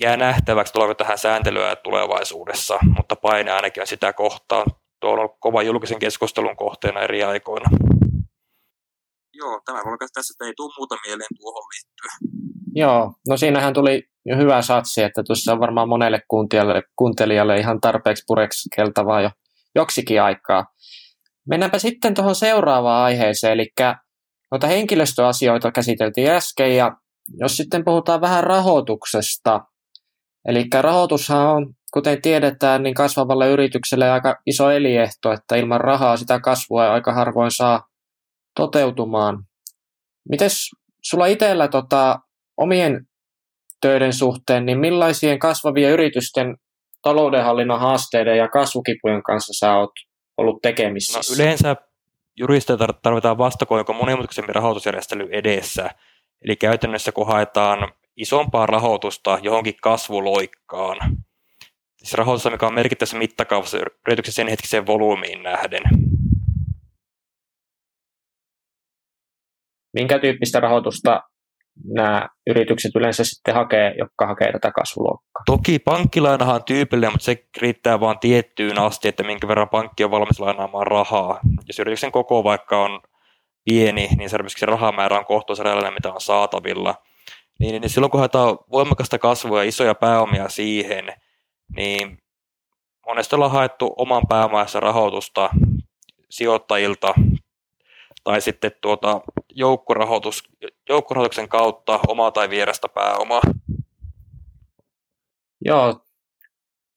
jää 0.02 0.18
nähtäväksi, 0.18 0.74
tuleeko 0.74 0.94
tähän 0.94 1.18
sääntelyä 1.18 1.76
tulevaisuudessa, 1.76 2.80
mutta 2.96 3.16
paine 3.16 3.52
ainakin 3.52 3.82
on 3.84 3.88
sitä 3.88 4.14
kohtaan. 4.14 4.66
Tuo 5.00 5.12
on 5.12 5.20
ollut 5.20 5.38
kova 5.40 5.64
julkisen 5.64 6.00
keskustelun 6.00 6.56
kohteena 6.56 7.02
eri 7.02 7.24
aikoina. 7.24 7.70
Joo, 9.34 9.62
tämä 9.66 9.82
voi 9.86 9.98
tässä, 10.14 10.46
ei 10.46 10.54
tule 10.56 10.74
muuta 10.78 10.96
mieleen 11.06 11.28
tuohon 11.40 11.64
liittyen. 11.64 12.35
Joo, 12.76 13.14
no 13.28 13.38
siinähän 13.38 13.74
tuli 13.74 14.04
jo 14.26 14.38
hyvä 14.38 14.62
satsi, 14.62 15.04
että 15.04 15.24
tuossa 15.24 15.54
on 15.54 15.60
varmaan 15.60 15.90
monelle 15.90 16.22
kuuntelijalle, 16.28 16.84
kuuntelijalle 16.96 17.58
ihan 17.58 17.82
tarpeeksi 17.82 18.24
purekskeltavaa 18.28 19.22
jo 19.22 19.30
joksikin 19.76 20.22
aikaa. 20.22 20.66
Mennäänpä 21.50 21.80
sitten 21.80 22.14
tuohon 22.14 22.36
seuraavaan 22.36 23.04
aiheeseen, 23.04 23.54
eli 23.54 23.68
noita 24.52 24.68
henkilöstöasioita 24.68 25.72
käsiteltiin 25.72 26.30
äsken, 26.30 26.76
ja 26.76 26.92
jos 27.40 27.58
sitten 27.58 27.86
puhutaan 27.86 28.22
vähän 28.22 28.44
rahoituksesta, 28.44 29.62
eli 30.48 30.66
rahoitushan 30.82 31.48
on, 31.48 31.74
kuten 31.94 32.22
tiedetään, 32.22 32.84
niin 32.84 32.96
kasvavalle 32.96 33.50
yritykselle 33.50 34.12
aika 34.12 34.36
iso 34.46 34.72
eliehto, 34.72 35.32
että 35.32 35.56
ilman 35.56 35.82
rahaa 35.82 36.18
sitä 36.18 36.40
kasvua 36.40 36.94
aika 36.94 37.14
harvoin 37.14 37.52
saa 37.52 37.88
toteutumaan. 38.56 39.44
Mites 40.30 40.70
sulla 41.04 41.26
itsellä 41.26 41.68
tota, 41.68 42.20
omien 42.58 43.08
töiden 43.82 44.14
suhteen, 44.14 44.66
niin 44.66 44.80
millaisien 44.80 45.40
kasvavien 45.40 45.92
yritysten 45.92 46.58
taloudenhallinnan 47.02 47.80
haasteiden 47.80 48.38
ja 48.38 48.48
kasvukipujen 48.48 49.24
kanssa 49.24 49.54
sä 49.60 49.78
oot 49.78 49.92
ollut 50.38 50.62
tekemisissä? 50.62 51.20
No 51.20 51.44
yleensä 51.44 51.76
juristeja 52.38 52.78
tarvitaan 53.02 53.38
vastakoon 53.38 53.80
joko 53.80 53.94
monimutkaisempi 53.94 54.54
rahoitusjärjestely 54.54 55.28
edessä. 55.32 55.90
Eli 56.42 56.56
käytännössä 56.56 57.12
kun 57.12 57.28
haetaan 57.28 57.92
isompaa 58.18 58.66
rahoitusta 58.66 59.40
johonkin 59.42 59.76
kasvuloikkaan, 59.82 60.98
siis 61.98 62.14
rahoitusta, 62.14 62.50
mikä 62.50 62.68
on 62.68 62.74
merkittävässä 62.74 63.18
mittakaavassa 63.18 63.78
yrityksen 64.08 64.34
sen 64.34 64.48
hetkiseen 64.48 64.86
volyymiin 64.86 65.44
nähden. 65.44 65.82
Minkä 69.94 70.20
tyyppistä 70.20 70.60
rahoitusta 70.60 71.22
nämä 71.84 72.30
yritykset 72.48 72.96
yleensä 72.96 73.24
sitten 73.24 73.54
hakee, 73.54 73.94
jotka 73.98 74.28
hakee 74.28 74.52
tätä 74.52 74.72
kasvuluokkaa. 74.72 75.44
Toki 75.46 75.80
pankkilainahan 75.80 76.56
on 76.56 76.64
tyypillinen, 76.64 77.12
mutta 77.12 77.26
se 77.26 77.48
riittää 77.62 78.00
vain 78.00 78.20
tiettyyn 78.20 78.80
asti, 78.80 79.08
että 79.08 79.24
minkä 79.24 79.48
verran 79.48 79.70
pankki 79.70 80.04
on 80.04 80.12
valmis 80.12 80.40
lainaamaan 80.40 80.88
rahaa. 80.88 81.40
Jos 81.68 81.80
yrityksen 81.80 82.12
koko 82.12 82.44
vaikka 82.44 82.84
on 82.84 83.00
pieni, 83.66 84.10
niin 84.18 84.30
se 84.30 84.66
rahamäärä 84.66 85.20
on 85.20 85.26
kohtuullisen 85.26 85.66
rajallinen, 85.66 85.94
mitä 85.94 86.14
on 86.14 86.22
saatavilla. 86.22 86.96
Niin, 87.60 87.82
niin 87.82 87.90
silloin 87.90 88.12
kun 88.12 88.20
haetaan 88.20 88.58
voimakasta 88.72 89.20
kasvua 89.20 89.64
ja 89.64 89.70
isoja 89.70 89.96
pääomia 89.96 90.50
siihen, 90.50 91.14
niin 91.76 92.18
monesti 93.06 93.36
ollaan 93.36 93.52
haettu 93.52 93.94
oman 93.98 94.24
pääomaissa 94.30 94.80
rahoitusta 94.80 95.50
sijoittajilta 96.30 97.14
tai 98.26 98.42
sitten 98.42 98.72
tuota 98.82 99.22
joukkorahoitus, 99.52 100.44
joukkorahoituksen 100.90 101.50
kautta 101.50 102.00
omaa 102.08 102.32
tai 102.32 102.50
vierestä 102.50 102.88
pääomaa. 102.94 103.42
Joo, 105.66 106.00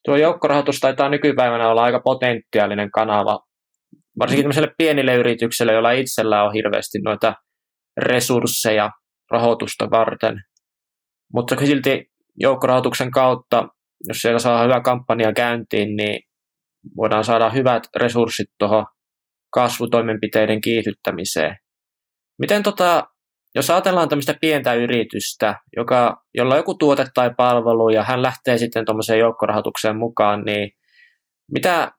tuo 0.05 0.17
joukkorahoitus 0.17 0.81
taitaa 0.81 1.09
nykypäivänä 1.09 1.69
olla 1.71 1.83
aika 1.83 2.01
potentiaalinen 2.01 2.91
kanava, 2.91 3.41
varsinkin 4.19 4.45
tämmöiselle 4.45 4.75
pienille 4.79 5.15
yrityksille, 5.15 5.73
joilla 5.73 5.91
itsellä 5.91 6.45
on 6.45 6.53
hirveästi 6.53 6.99
noita 6.99 7.35
resursseja 7.97 8.91
rahoitusta 9.31 9.91
varten. 9.91 10.43
Mutta 11.35 11.57
silti 11.57 12.11
joukkorahoituksen 12.41 13.11
kautta, 13.11 13.69
jos 14.09 14.23
siellä 14.23 14.39
saa 14.39 14.63
hyvä 14.63 14.81
kampanja 14.81 15.33
käyntiin, 15.33 15.97
niin 15.97 16.23
voidaan 16.97 17.25
saada 17.25 17.51
hyvät 17.51 17.83
resurssit 17.97 18.51
tuohon 18.59 18.87
kasvutoimenpiteiden 19.51 20.61
kiihdyttämiseen. 20.61 21.57
Miten 22.39 22.63
tota, 22.63 23.07
jos 23.55 23.71
ajatellaan 23.71 24.09
tämmöistä 24.09 24.35
pientä 24.41 24.75
yritystä, 24.75 25.55
joka, 25.77 26.23
jolla 26.35 26.55
on 26.55 26.59
joku 26.59 26.75
tuote 26.75 27.07
tai 27.15 27.31
palvelu 27.37 27.89
ja 27.89 28.03
hän 28.03 28.23
lähtee 28.23 28.59
sitten 28.59 28.85
tuommoiseen 28.85 29.19
joukkorahoitukseen 29.19 29.97
mukaan, 29.97 30.45
niin 30.45 30.71
mitä 31.53 31.93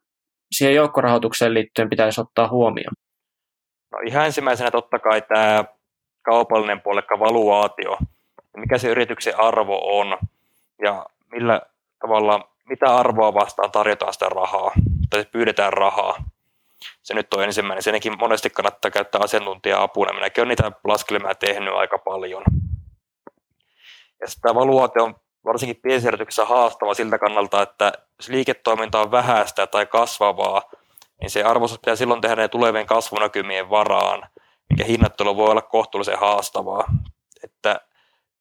siihen 0.52 0.76
joukkorahoitukseen 0.76 1.54
liittyen 1.54 1.90
pitäisi 1.90 2.22
ottaa 2.22 2.48
huomioon? 2.48 2.94
No 3.92 4.00
ihan 4.08 4.26
ensimmäisenä 4.26 4.72
totta 4.72 5.00
kai 5.00 5.22
tämä 5.22 5.66
kaupallinen 6.26 6.82
puoli, 6.82 7.02
valuaatio, 7.20 7.98
mikä 8.58 8.78
se 8.78 8.90
yrityksen 8.90 9.40
arvo 9.40 10.00
on 10.00 10.18
ja 10.84 11.06
millä 11.32 11.62
tavalla, 12.02 12.50
mitä 12.70 12.96
arvoa 12.96 13.34
vastaan 13.34 13.72
tarjotaan 13.72 14.14
sitä 14.14 14.30
rahaa 14.30 14.72
tai 15.10 15.26
pyydetään 15.32 15.74
rahaa. 15.74 16.16
Se 17.10 17.14
nyt 17.14 17.34
on 17.34 17.44
ensimmäinen. 17.44 17.84
Senkin 17.84 18.18
monesti 18.20 18.50
kannattaa 18.50 18.92
käyttää 18.92 19.22
asiantuntija-apuna. 19.24 20.14
Minäkin 20.14 20.42
olen 20.42 20.48
niitä 20.48 20.72
laskelmia 20.84 21.36
tehnyt 21.36 21.74
aika 21.74 21.98
paljon. 21.98 22.44
Ja 24.22 24.28
sitä 24.28 24.56
valuaatio 24.56 25.04
on 25.04 25.16
varsinkin 25.46 25.82
pienissä 25.82 26.46
haastava 26.46 26.94
siltä 26.94 27.18
kannalta, 27.18 27.62
että 27.62 27.92
jos 28.20 28.30
liiketoiminta 28.30 29.02
on 29.02 29.12
vähäistä 29.12 29.68
tai 29.68 29.86
kasvavaa, 29.86 30.62
niin 31.22 31.30
se 31.30 31.44
arvostus 31.44 31.80
pitää 31.80 31.96
silloin 31.96 32.22
tehdä 32.22 32.36
ne 32.36 32.48
tulevien 32.48 32.86
kasvunäkymien 32.86 33.70
varaan, 33.70 34.30
mikä 34.70 34.84
hinnattelu 34.84 35.38
voi 35.38 35.50
olla 35.50 35.62
kohtuullisen 35.62 36.20
haastavaa. 36.20 36.84
Että 37.44 37.82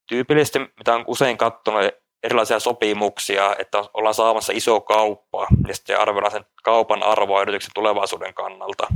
tyypillisesti, 0.07 0.59
mitä 0.59 0.95
on 0.95 1.05
usein 1.07 1.39
katsonut, 1.39 1.85
erilaisia 2.23 2.61
sopimuksia, 2.61 3.57
että 3.59 3.85
ollaan 3.95 4.15
saamassa 4.15 4.53
iso 4.57 4.81
kauppa, 4.81 5.47
ja 5.69 5.75
sitten 5.75 6.01
arvioidaan 6.01 6.33
sen 6.33 6.45
kaupan 6.63 7.03
arvoa 7.03 7.43
yrityksen 7.43 7.71
tulevaisuuden 7.75 8.35
kannalta. 8.35 8.87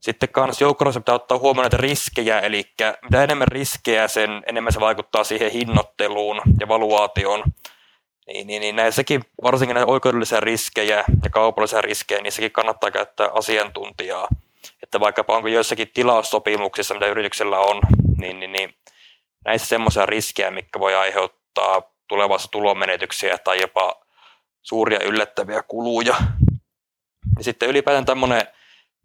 Sitten 0.00 0.28
kanssa 0.28 0.64
joukkorahoissa 0.64 1.00
pitää 1.00 1.14
ottaa 1.14 1.38
huomioon 1.38 1.64
näitä 1.64 1.76
riskejä, 1.76 2.40
eli 2.40 2.64
mitä 3.02 3.24
enemmän 3.24 3.48
riskejä, 3.48 4.08
sen 4.08 4.42
enemmän 4.46 4.72
se 4.72 4.80
vaikuttaa 4.80 5.24
siihen 5.24 5.50
hinnoitteluun 5.50 6.40
ja 6.60 6.68
valuaatioon. 6.68 7.44
Niin, 8.26 8.46
niin, 8.46 8.60
niin 8.60 8.76
näissäkin, 8.76 9.24
varsinkin 9.42 9.74
näitä 9.74 9.90
oikeudellisia 9.90 10.40
riskejä 10.40 11.04
ja 11.24 11.30
kaupallisia 11.30 11.80
riskejä, 11.80 12.20
niissäkin 12.20 12.52
kannattaa 12.52 12.90
käyttää 12.90 13.30
asiantuntijaa. 13.32 14.28
Että 14.82 15.00
vaikkapa 15.00 15.36
onko 15.36 15.48
joissakin 15.48 15.90
tilaussopimuksissa, 15.94 16.94
mitä 16.94 17.06
yrityksellä 17.06 17.58
on, 17.58 17.80
niin, 18.18 18.40
niin, 18.40 18.52
niin 18.52 18.74
näissä 19.44 19.68
semmoisia 19.68 20.06
riskejä, 20.06 20.50
mikä 20.50 20.80
voi 20.80 20.94
aiheuttaa 20.94 21.37
tulevassa 22.08 22.50
tulomenetyksiä 22.50 23.38
tai 23.38 23.60
jopa 23.60 23.94
suuria 24.62 25.04
yllättäviä 25.04 25.62
kuluja. 25.62 26.16
Ja 27.38 27.44
sitten 27.44 27.68
ylipäätään 27.68 28.04
tämmöinen 28.04 28.46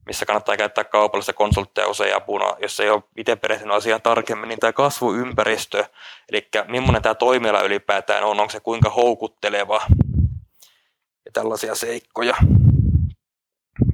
missä 0.06 0.25
kannattaa 0.25 0.58
käyttää 0.58 0.84
kaupallista 0.84 1.34
konsultteja 1.34 1.88
usein 1.88 2.15
apuna, 2.15 2.56
jos 2.60 2.79
ei 2.79 2.89
ole 2.89 3.03
itse 3.17 3.36
perehtynyt 3.36 3.75
asiaan 3.75 4.01
tarkemmin, 4.01 4.49
niin 4.49 4.60
tämä 4.60 4.73
kasvuympäristö, 4.73 5.86
eli 6.32 6.47
millainen 6.67 7.01
tämä 7.01 7.15
toimiala 7.15 7.62
ylipäätään 7.62 8.23
on, 8.23 8.39
onko 8.39 8.51
se 8.51 8.60
kuinka 8.60 8.89
houkutteleva 8.89 9.82
ja 11.25 11.32
tällaisia 11.34 11.75
seikkoja. 11.75 12.36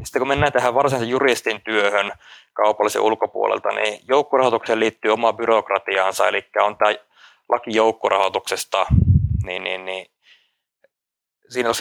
Sitten 0.04 0.20
kun 0.20 0.28
mennään 0.28 0.54
tähän 0.54 0.74
varsinaisen 0.74 1.10
juristin 1.10 1.62
työhön 1.62 2.12
kaupallisen 2.54 3.02
ulkopuolelta, 3.02 3.70
niin 3.70 4.00
joukkorahoitukseen 4.08 4.80
liittyy 4.80 5.12
oma 5.12 5.34
byrokratiaansa, 5.34 6.28
eli 6.28 6.50
on 6.62 6.78
tämä 6.78 6.96
laki 7.50 7.76
joukkorahoituksesta, 7.76 8.86
niin, 9.44 9.64
niin, 9.64 9.86
niin 9.86 10.06
siinä 11.50 11.70
on 11.70 11.76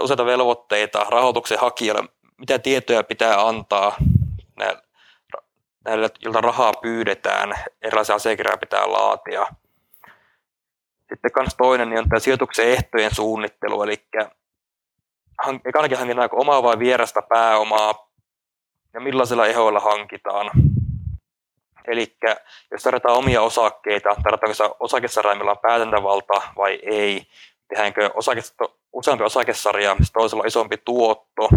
useita 0.00 0.26
velvoitteita 0.26 1.06
rahoituksen 1.08 1.58
hakijalle, 1.58 2.08
mitä 2.38 2.58
tietoja 2.58 3.02
pitää 3.02 3.46
antaa 3.48 3.96
näille, 5.86 6.10
joilta 6.20 6.40
rahaa 6.40 6.72
pyydetään, 6.82 7.54
erilaisia 7.82 8.14
asiakirjoja 8.14 8.56
pitää 8.56 8.92
laatia. 8.92 9.46
Sitten 11.08 11.30
myös 11.38 11.54
toinen 11.56 11.88
niin 11.88 11.98
on 11.98 12.08
tämä 12.08 12.20
sijoituksen 12.20 12.68
ehtojen 12.68 13.14
suunnittelu, 13.14 13.82
eli 13.82 14.08
ekanakin 15.64 15.98
hankitaan 15.98 16.28
omaa 16.32 16.62
vai 16.62 16.78
vierasta 16.78 17.22
pääomaa 17.22 18.10
ja 18.94 19.00
millaisilla 19.00 19.46
ehoilla 19.46 19.80
hankitaan. 19.80 20.50
Eli 21.88 22.16
jos 22.70 22.82
tarvitaan 22.82 23.16
omia 23.16 23.42
osakkeita, 23.42 24.16
tarvitaanko 24.22 24.76
osakesarja, 24.80 25.32
on 25.32 25.58
päätäntävalta 25.62 26.42
vai 26.56 26.78
ei, 26.82 27.26
tehdäänkö 27.68 28.10
osakes, 28.14 28.54
useampi 28.92 29.24
osakesarja, 29.24 29.94
missä 29.94 30.12
toisella 30.12 30.42
on 30.42 30.46
isompi 30.46 30.76
tuotto, 30.84 31.48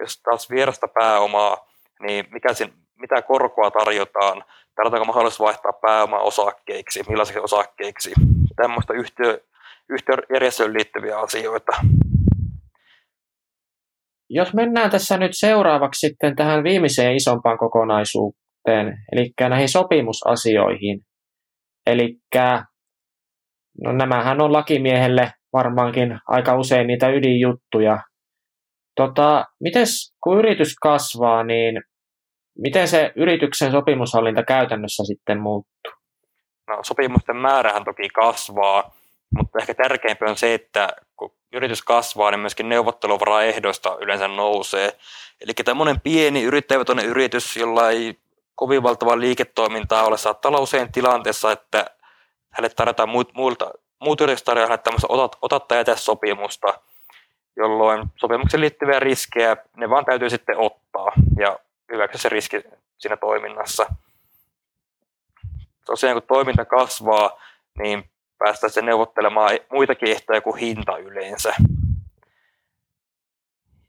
jos 0.00 0.20
taas 0.22 0.50
vierasta 0.50 0.88
pääomaa, 0.88 1.56
niin 2.00 2.26
mikä 2.30 2.54
siinä, 2.54 2.72
mitä 2.98 3.22
korkoa 3.22 3.70
tarjotaan, 3.70 4.44
tarjotaanko 4.74 5.04
mahdollisuus 5.04 5.40
vaihtaa 5.40 5.72
pääomaa 5.72 6.20
osakkeiksi, 6.20 7.02
millaisiksi 7.08 7.40
osakkeiksi, 7.40 8.12
tämmöistä 8.56 8.94
yhtiö, 8.94 9.40
yhtiöjärjestöön 9.88 10.74
liittyviä 10.74 11.18
asioita. 11.18 11.72
Jos 14.30 14.54
mennään 14.54 14.90
tässä 14.90 15.16
nyt 15.16 15.30
seuraavaksi 15.34 16.06
sitten 16.06 16.36
tähän 16.36 16.64
viimeiseen 16.64 17.16
isompaan 17.16 17.58
kokonaisuuteen, 17.58 18.43
eli 19.12 19.32
näihin 19.48 19.68
sopimusasioihin. 19.68 21.00
Eli 21.86 22.16
no 23.84 23.92
nämähän 23.92 24.40
on 24.42 24.52
lakimiehelle 24.52 25.32
varmaankin 25.52 26.18
aika 26.28 26.56
usein 26.56 26.86
niitä 26.86 27.08
ydinjuttuja, 27.08 27.98
Tota, 28.96 29.46
mites, 29.60 30.14
kun 30.22 30.38
yritys 30.38 30.74
kasvaa, 30.82 31.44
niin 31.44 31.82
miten 32.58 32.88
se 32.88 33.12
yrityksen 33.16 33.72
sopimushallinta 33.72 34.42
käytännössä 34.42 35.04
sitten 35.06 35.40
muuttuu? 35.40 35.92
No, 36.68 36.78
sopimusten 36.82 37.36
määrähän 37.36 37.84
toki 37.84 38.08
kasvaa, 38.08 38.94
mutta 39.38 39.58
ehkä 39.58 39.74
tärkeämpi 39.74 40.24
on 40.24 40.36
se, 40.36 40.54
että 40.54 40.88
kun 41.16 41.32
yritys 41.52 41.82
kasvaa, 41.82 42.30
niin 42.30 42.40
myöskin 42.40 42.68
neuvotteluvara 42.68 43.42
ehdoista 43.42 43.98
yleensä 44.00 44.28
nousee. 44.28 44.92
Eli 45.40 45.52
tämmöinen 45.64 46.00
pieni 46.00 46.42
yrittäjävetoinen 46.42 47.06
yritys, 47.06 47.56
jolla 47.56 47.90
ei 47.90 48.18
kovin 48.54 48.82
valtavaa 48.82 49.20
liiketoimintaa 49.20 50.04
ole, 50.04 50.18
saattaa 50.18 50.48
olla 50.48 50.60
usein 50.60 50.92
tilanteessa, 50.92 51.52
että 51.52 51.84
hänelle 52.50 52.74
tarjotaan 52.74 53.08
muut, 53.08 53.34
muilta, 53.34 53.70
muut 54.00 54.20
yritykset 54.20 54.44
tarjoavat 54.44 54.82
tämmöistä 54.82 55.06
otat, 55.10 55.36
otat 55.42 55.68
tai 55.68 55.84
sopimusta, 55.96 56.74
jolloin 57.56 58.06
sopimukseen 58.16 58.60
liittyviä 58.60 59.00
riskejä, 59.00 59.56
ne 59.76 59.90
vaan 59.90 60.04
täytyy 60.04 60.30
sitten 60.30 60.58
ottaa 60.58 61.12
ja 61.38 61.58
hyväksyä 61.92 62.20
se 62.20 62.28
riski 62.28 62.62
siinä 62.98 63.16
toiminnassa. 63.16 63.86
Tosiaan 65.86 66.14
kun 66.14 66.28
toiminta 66.28 66.64
kasvaa, 66.64 67.40
niin 67.78 68.10
päästään 68.38 68.70
sitten 68.70 68.86
neuvottelemaan 68.86 69.50
muitakin 69.72 70.08
ehtoja 70.08 70.40
kuin 70.40 70.56
hinta 70.56 70.96
yleensä. 70.96 71.54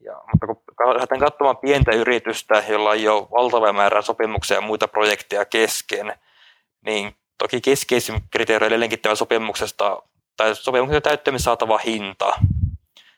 Ja, 0.02 0.22
mutta 0.32 0.48
kun 0.48 0.64
lähdetään 0.80 1.22
katsomaan 1.22 1.58
pientä 1.58 1.92
yritystä, 1.92 2.64
jolla 2.68 2.94
ei 2.94 3.08
ole 3.08 3.28
valtava 3.32 3.74
määrä 3.74 4.02
sopimuksia 4.02 4.58
ja 4.58 4.62
muita 4.62 4.88
projekteja 4.88 5.46
kesken, 5.46 6.14
niin 6.86 7.16
toki 7.38 7.62
keskeisin 7.62 8.22
kriteeri 8.32 8.68
edelleenkin 8.68 9.00
sopimuksesta 9.14 10.02
tai 10.38 10.56
sopimuksen 10.56 11.02
täyttämisen 11.02 11.44
saatava 11.44 11.78
hinta. 11.78 12.34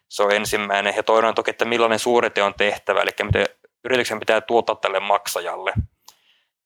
Se 0.09 0.23
on 0.23 0.31
ensimmäinen. 0.31 0.93
Ja 0.95 1.03
toinen 1.03 1.29
on 1.29 1.35
toki, 1.35 1.49
että 1.49 1.65
millainen 1.65 1.99
suorite 1.99 2.43
on 2.43 2.53
tehtävä, 2.53 3.01
eli 3.01 3.11
miten 3.23 3.45
yrityksen 3.83 4.19
pitää 4.19 4.41
tuottaa 4.41 4.75
tälle 4.75 4.99
maksajalle. 4.99 5.73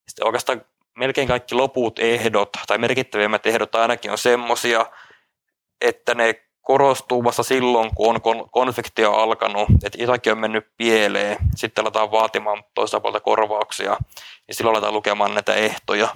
Sitten 0.07 0.25
oikeastaan 0.25 0.65
melkein 0.97 1.27
kaikki 1.27 1.55
loput 1.55 1.99
ehdot, 1.99 2.49
tai 2.67 2.77
merkittävimmät 2.77 3.45
ehdot 3.45 3.75
ainakin 3.75 4.11
on 4.11 4.17
semmoisia, 4.17 4.85
että 5.81 6.15
ne 6.15 6.41
korostuu 6.61 7.23
vasta 7.23 7.43
silloin, 7.43 7.95
kun 7.95 8.21
on 8.25 8.49
konflikti 8.49 9.05
on 9.05 9.19
alkanut, 9.19 9.69
että 9.85 10.01
jotakin 10.01 10.31
on 10.31 10.39
mennyt 10.39 10.67
pieleen, 10.77 11.37
sitten 11.55 11.83
aletaan 11.83 12.11
vaatimaan 12.11 12.63
toista 12.73 12.99
puolta 12.99 13.19
korvauksia, 13.19 13.97
niin 14.47 14.55
silloin 14.55 14.75
aletaan 14.75 14.93
lukemaan 14.93 15.33
näitä 15.33 15.53
ehtoja. 15.53 16.07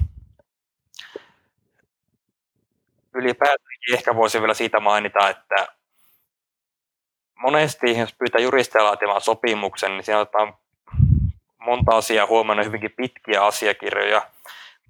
Ylipäätään 3.13 3.59
ehkä 3.93 4.15
voisin 4.15 4.41
vielä 4.41 4.53
siitä 4.53 4.79
mainita, 4.79 5.29
että 5.29 5.67
monesti, 7.35 7.97
jos 7.97 8.13
pyytää 8.13 8.41
juristia 8.41 8.83
laatimaan 8.83 9.21
sopimuksen, 9.21 9.91
niin 9.91 10.03
siinä 10.03 10.19
otetaan 10.19 10.53
monta 11.59 11.95
asiaa 11.95 12.25
huomioon, 12.25 12.65
hyvinkin 12.65 12.91
pitkiä 12.91 13.45
asiakirjoja. 13.45 14.21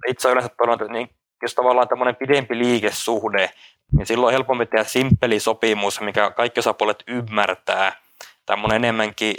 Itse 0.08 0.30
yleensä 0.30 0.50
todennut, 0.50 0.82
että 0.82 0.94
niin, 0.94 1.10
jos 1.42 1.54
tavallaan 1.54 1.88
tämmöinen 1.88 2.16
pidempi 2.16 2.58
liikesuhde, 2.58 3.52
niin 3.92 4.06
silloin 4.06 4.28
on 4.28 4.34
helpompi 4.34 4.66
tehdä 4.66 4.84
simppeli 4.84 5.40
sopimus, 5.40 6.02
mikä 6.02 6.32
kaikki 6.32 6.60
osapuolet 6.60 7.04
ymmärtää. 7.08 8.00
Tämmöinen 8.46 8.76
enemmänkin 8.76 9.36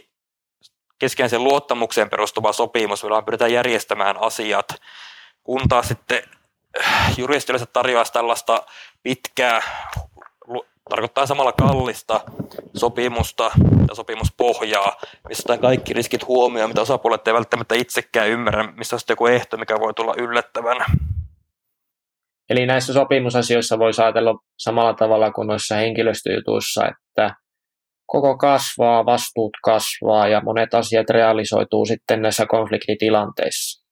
keskeisen 0.99 1.45
luottamukseen 1.45 2.11
perustuva 2.11 2.53
sopimus, 2.53 3.03
millä 3.03 3.23
pyritään 3.23 3.53
järjestämään 3.53 4.17
asiat, 4.21 4.69
kun 5.45 5.69
taas 5.69 5.89
sitten 5.89 6.23
juristi 7.19 7.53
yleensä 7.53 7.67
tarjoaa 7.67 8.05
tällaista 8.05 8.63
pitkää 9.03 9.63
tarkoittaa 10.91 11.27
samalla 11.27 11.53
kallista 11.53 12.21
sopimusta 12.77 13.51
ja 13.89 13.95
sopimuspohjaa, 13.95 14.97
missä 15.29 15.43
otetaan 15.43 15.61
kaikki 15.61 15.93
riskit 15.93 16.27
huomioon, 16.27 16.71
mitä 16.71 16.81
osapuolet 16.81 17.29
ei 17.29 17.35
välttämättä 17.35 17.75
itsekään 17.75 18.29
ymmärrä, 18.29 18.73
missä 18.77 18.97
on 18.97 19.01
sitten 19.01 19.15
joku 19.15 19.27
ehto, 19.27 19.57
mikä 19.57 19.81
voi 19.81 19.95
tulla 19.95 20.15
yllättävänä. 20.17 20.85
Eli 22.51 22.67
näissä 22.67 22.93
sopimusasioissa 22.93 23.79
voi 23.79 23.91
ajatella 23.99 24.35
samalla 24.59 24.95
tavalla 24.95 25.33
kuin 25.33 25.49
noissa 25.49 25.75
henkilöstöjutuissa, 25.75 26.89
että 26.89 27.35
koko 28.07 28.39
kasvaa, 28.39 29.07
vastuut 29.07 29.57
kasvaa 29.65 30.29
ja 30.29 30.41
monet 30.41 30.75
asiat 30.75 31.11
realisoituu 31.11 31.87
sitten 31.87 32.23
näissä 32.23 32.47
konfliktitilanteissa. 32.47 33.87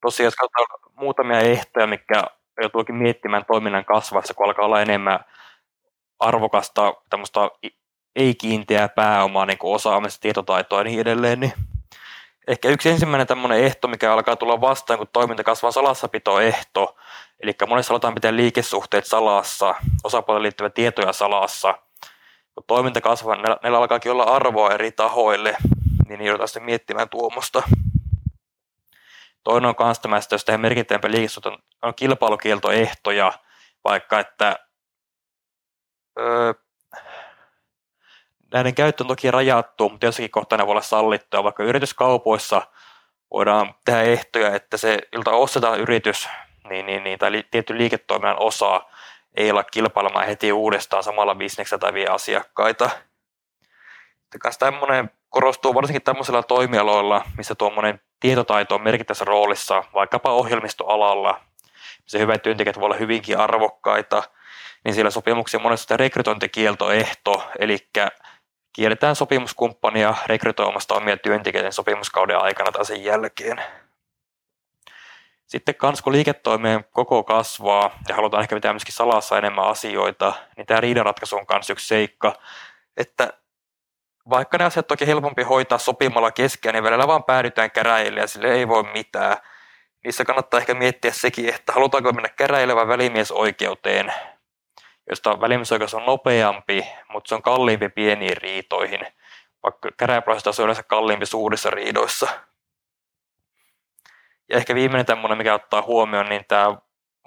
Tosiaan, 0.00 0.26
jos 0.26 0.34
katsotaan 0.34 0.94
muutamia 0.96 1.40
ehtoja, 1.40 1.86
mikä 1.86 2.24
joutuukin 2.60 2.94
miettimään 2.94 3.44
toiminnan 3.46 3.84
kasvassa, 3.84 4.34
kun 4.34 4.46
alkaa 4.46 4.64
olla 4.64 4.82
enemmän 4.82 5.24
arvokasta 6.18 6.94
tämmöistä 7.10 7.40
ei-kiinteää 8.16 8.88
pääomaa, 8.88 9.46
niin 9.46 9.58
kuin 9.58 9.74
osaamista, 9.74 10.20
tietotaitoa 10.20 10.80
ja 10.80 10.84
niin 10.84 11.00
edelleen, 11.00 11.40
niin 11.40 11.52
ehkä 12.48 12.68
yksi 12.68 12.88
ensimmäinen 12.90 13.26
tämmöinen 13.26 13.58
ehto, 13.58 13.88
mikä 13.88 14.12
alkaa 14.12 14.36
tulla 14.36 14.60
vastaan, 14.60 14.98
kun 14.98 15.08
toiminta 15.12 15.44
kasvaa 15.44 15.70
salassapitoehto, 15.70 16.96
eli 17.42 17.54
monessa 17.68 17.92
halutaan 17.92 18.14
pitää 18.14 18.36
liikesuhteet 18.36 19.06
salassa, 19.06 19.74
osapuolelle 20.04 20.42
liittyvä 20.42 20.70
tietoja 20.70 21.12
salassa, 21.12 21.74
kun 22.54 22.64
toiminta 22.66 23.00
kasvaa, 23.00 23.36
näillä, 23.62 23.78
alkaakin 23.78 24.12
olla 24.12 24.22
arvoa 24.22 24.70
eri 24.70 24.92
tahoille, 24.92 25.56
niin 26.08 26.22
joudutaan 26.22 26.48
sitten 26.48 26.62
miettimään 26.62 27.08
tuomusta. 27.08 27.62
Toinen 29.44 29.68
on 29.68 29.86
myös 29.86 29.98
tämä, 29.98 30.16
että 30.16 30.34
jos 30.34 30.44
tehdään 30.44 30.60
merkittävämpi 30.60 31.10
liikesuhteen, 31.10 31.58
on 31.82 31.94
kilpailukieltoehtoja, 31.94 33.32
vaikka 33.84 34.20
että 34.20 34.56
öö, 36.18 36.54
näiden 38.52 38.74
käyttö 38.74 39.04
on 39.04 39.08
toki 39.08 39.30
rajattu, 39.30 39.88
mutta 39.88 40.06
jossakin 40.06 40.30
kohtaa 40.30 40.58
ne 40.58 40.66
voi 40.66 40.70
olla 40.70 40.82
sallittuja. 40.82 41.44
Vaikka 41.44 41.62
yrityskaupoissa 41.64 42.62
voidaan 43.30 43.74
tehdä 43.84 44.02
ehtoja, 44.02 44.54
että 44.54 44.76
se, 44.76 44.98
ilta 45.12 45.30
ostetaan 45.30 45.80
yritys 45.80 46.28
niin, 46.68 46.86
niin, 46.86 47.04
niin, 47.04 47.18
tai 47.18 47.32
li, 47.32 47.46
tietty 47.50 47.78
liiketoiminnan 47.78 48.40
osa 48.40 48.80
ei 49.34 49.50
olla 49.50 49.64
kilpailemaan 49.64 50.26
heti 50.26 50.52
uudestaan 50.52 51.02
samalla 51.02 51.34
bisneksellä 51.34 51.78
tai 51.78 51.94
vie 51.94 52.06
asiakkaita. 52.06 52.90
Sitten 54.32 54.52
tämmöinen 54.58 55.10
korostuu 55.28 55.74
varsinkin 55.74 56.02
tämmöisillä 56.02 56.42
toimialoilla, 56.42 57.24
missä 57.36 57.54
tuommoinen 57.54 58.00
tietotaito 58.20 58.74
on 58.74 58.82
merkittävässä 58.82 59.24
roolissa, 59.24 59.84
vaikkapa 59.94 60.32
ohjelmistoalalla, 60.32 61.40
missä 62.02 62.18
hyvät 62.18 62.42
työntekijät 62.42 62.80
voi 62.80 62.84
olla 62.86 62.96
hyvinkin 62.96 63.38
arvokkaita, 63.38 64.22
niin 64.84 64.94
siellä 64.94 65.10
sopimuksia 65.10 65.60
monesti 65.60 65.96
rekrytointikieltoehto, 65.96 67.50
eli 67.58 67.78
kielletään 68.72 69.16
sopimuskumppania 69.16 70.14
rekrytoimasta 70.26 70.94
omia 70.94 71.16
työntekijöiden 71.16 71.72
sopimuskauden 71.72 72.38
aikana 72.38 72.72
tai 72.72 72.84
sen 72.84 73.04
jälkeen. 73.04 73.62
Sitten 75.52 75.74
kans 75.74 76.02
kun 76.02 76.12
liiketoimeen 76.12 76.84
koko 76.90 77.24
kasvaa 77.24 77.98
ja 78.08 78.14
halutaan 78.14 78.42
ehkä 78.42 78.56
pitää 78.56 78.72
myöskin 78.72 78.94
salassa 78.94 79.38
enemmän 79.38 79.64
asioita, 79.64 80.32
niin 80.56 80.66
tämä 80.66 80.80
riidanratkaisu 80.80 81.36
on 81.36 81.44
myös 81.52 81.70
yksi 81.70 81.86
seikka, 81.86 82.32
että 82.96 83.32
vaikka 84.30 84.58
ne 84.58 84.64
asiat 84.64 84.86
toki 84.86 85.06
helpompi 85.06 85.42
hoitaa 85.42 85.78
sopimalla 85.78 86.30
keskeään, 86.30 86.74
niin 86.74 86.84
välillä 86.84 87.06
vaan 87.06 87.24
päädytään 87.24 87.70
käräjille 87.70 88.20
ja 88.20 88.26
sille 88.26 88.54
ei 88.54 88.68
voi 88.68 88.82
mitään. 88.82 89.36
Niissä 90.04 90.24
kannattaa 90.24 90.60
ehkä 90.60 90.74
miettiä 90.74 91.12
sekin, 91.12 91.48
että 91.48 91.72
halutaanko 91.72 92.12
mennä 92.12 92.28
käräjille 92.28 92.76
vai 92.76 92.88
välimiesoikeuteen, 92.88 94.12
josta 95.10 95.40
välimiesoikeus 95.40 95.94
on 95.94 96.06
nopeampi, 96.06 96.86
mutta 97.08 97.28
se 97.28 97.34
on 97.34 97.42
kalliimpi 97.42 97.88
pieniin 97.88 98.36
riitoihin, 98.36 99.06
vaikka 99.62 99.88
käräjäprosessi 99.96 100.62
on 100.62 100.66
yleensä 100.66 100.82
kalliimpi 100.82 101.26
suurissa 101.26 101.70
riidoissa. 101.70 102.28
Ja 104.52 104.58
ehkä 104.58 104.74
viimeinen 104.74 105.06
tämmöinen, 105.06 105.38
mikä 105.38 105.54
ottaa 105.54 105.82
huomioon, 105.82 106.28
niin 106.28 106.44
tämä 106.48 106.76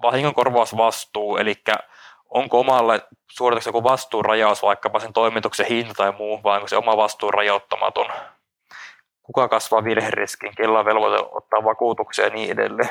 vahingonkorvausvastuu, 0.02 1.38
eli 1.38 1.56
onko 2.30 2.60
omalle 2.60 3.02
suoritaksi 3.32 3.70
joku 3.70 3.84
vastuurajaus, 3.84 4.62
vaikkapa 4.62 5.00
sen 5.00 5.14
toimituksen 5.14 5.66
hinta 5.66 5.94
tai 5.94 6.12
muu, 6.12 6.44
vai 6.44 6.56
onko 6.56 6.68
se 6.68 6.78
oma 6.78 6.98
vastuu 6.98 7.32
rajoittamaton. 7.32 8.08
Kuka 9.24 9.48
kasvaa 9.48 9.84
virheriskin, 9.84 10.56
kella 10.58 10.80
on 10.80 10.86
velvoite 10.86 11.24
ottaa 11.32 11.64
vakuutuksia 11.64 12.26
ja 12.26 12.34
niin 12.34 12.52
edelleen. 12.52 12.90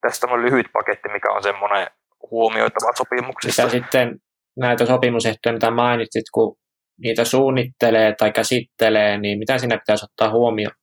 Tästä 0.00 0.26
on 0.30 0.42
lyhyt 0.42 0.66
paketti, 0.72 1.08
mikä 1.08 1.32
on 1.32 1.42
semmoinen 1.42 1.86
huomioitava 2.30 2.92
sopimuksissa. 2.96 3.62
Mitä 3.62 3.72
sitten 3.72 4.20
näitä 4.56 4.86
sopimusehtoja, 4.86 5.52
mitä 5.52 5.70
mainitsit, 5.70 6.24
kun 6.34 6.56
niitä 6.98 7.24
suunnittelee 7.24 8.14
tai 8.18 8.32
käsittelee, 8.32 9.18
niin 9.18 9.38
mitä 9.38 9.58
siinä 9.58 9.78
pitäisi 9.78 10.04
ottaa 10.04 10.30
huomioon? 10.30 10.74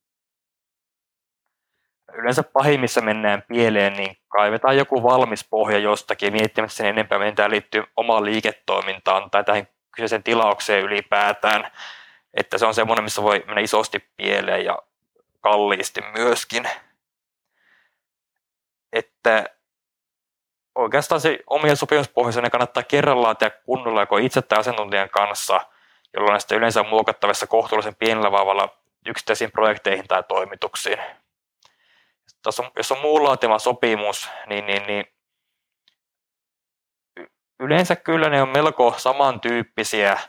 Yleensä 2.13 2.43
pahimmissa 2.43 3.01
mennään 3.01 3.41
pieleen, 3.47 3.93
niin 3.93 4.17
kaivetaan 4.27 4.77
joku 4.77 5.03
valmis 5.03 5.43
pohja 5.49 5.77
jostakin 5.77 6.33
miettimättä 6.33 6.75
sen 6.75 6.85
enempää, 6.85 7.19
miten 7.19 7.51
liittyy 7.51 7.83
omaan 7.97 8.25
liiketoimintaan 8.25 9.29
tai 9.29 9.43
tähän 9.43 9.67
kyseisen 9.95 10.23
tilaukseen 10.23 10.83
ylipäätään. 10.83 11.71
Että 12.33 12.57
se 12.57 12.65
on 12.65 12.73
semmoinen, 12.73 13.03
missä 13.03 13.23
voi 13.23 13.43
mennä 13.47 13.61
isosti 13.61 13.99
pieleen 14.17 14.65
ja 14.65 14.77
kalliisti 15.41 16.01
myöskin. 16.17 16.69
Että 18.93 19.45
oikeastaan 20.75 21.21
se 21.21 21.39
omien 21.47 21.77
sopimuspohjaisena 21.77 22.49
kannattaa 22.49 22.83
kerrallaan 22.83 23.37
tehdä 23.37 23.57
kunnolla 23.65 24.01
joko 24.01 24.17
itse 24.17 24.41
tai 24.41 24.59
asiantuntijan 24.59 25.09
kanssa, 25.09 25.61
jolloin 26.13 26.31
näistä 26.31 26.55
yleensä 26.55 26.79
on 26.79 26.89
muokattavissa 26.89 27.47
kohtuullisen 27.47 27.95
pienellä 27.95 28.31
vaivalla 28.31 28.69
yksittäisiin 29.05 29.51
projekteihin 29.51 30.07
tai 30.07 30.23
toimituksiin. 30.23 30.99
Tässä 32.43 32.63
on, 32.63 32.71
jos 32.75 32.91
on 32.91 32.99
muun 32.99 33.23
laatima 33.23 33.59
sopimus, 33.59 34.29
niin, 34.47 34.65
niin, 34.65 34.83
niin 34.87 35.05
yleensä 37.59 37.95
kyllä 37.95 38.29
ne 38.29 38.41
on 38.41 38.49
melko 38.49 38.93
samantyyppisiä, 38.97 40.19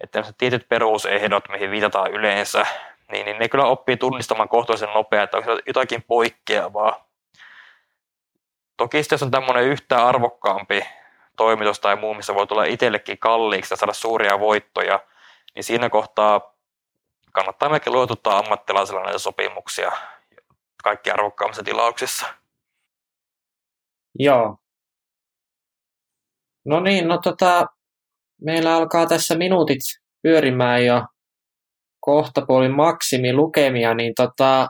että 0.00 0.24
tietyt 0.38 0.68
perusehdot, 0.68 1.48
mihin 1.48 1.70
viitataan 1.70 2.10
yleensä, 2.10 2.66
niin, 3.12 3.26
niin 3.26 3.38
ne 3.38 3.48
kyllä 3.48 3.64
oppii 3.64 3.96
tunnistamaan 3.96 4.48
kohtuullisen 4.48 4.94
nopeasti, 4.94 5.24
että 5.24 5.36
onko 5.36 5.62
jotakin 5.66 6.02
poikkeavaa. 6.02 7.08
Toki 8.76 9.02
sitten 9.02 9.16
jos 9.16 9.22
on 9.22 9.30
tämmöinen 9.30 9.64
yhtään 9.64 10.06
arvokkaampi 10.06 10.84
toimitus 11.36 11.80
tai 11.80 11.96
muu, 11.96 12.14
missä 12.14 12.34
voi 12.34 12.46
tulla 12.46 12.64
itsellekin 12.64 13.18
kalliiksi 13.18 13.72
ja 13.72 13.76
saada 13.76 13.92
suuria 13.92 14.40
voittoja, 14.40 15.00
niin 15.54 15.64
siinä 15.64 15.90
kohtaa 15.90 16.54
kannattaa 17.32 17.68
melkein 17.68 17.94
luotuttaa 17.94 18.38
ammattilaisilla 18.38 19.02
näitä 19.02 19.18
sopimuksia 19.18 19.92
kaikki 20.82 21.10
arvokkaammissa 21.10 21.62
tilauksissa. 21.62 22.26
Joo. 24.18 24.56
No 26.66 26.80
niin, 26.80 27.08
no 27.08 27.18
tota, 27.18 27.66
meillä 28.40 28.74
alkaa 28.74 29.06
tässä 29.06 29.34
minuutit 29.34 29.80
pyörimään 30.22 30.84
jo 30.86 31.02
kohta 32.00 32.42
puolin 32.46 32.76
maksimi 32.76 33.32
lukemia, 33.32 33.94
niin 33.94 34.12
tota, 34.16 34.68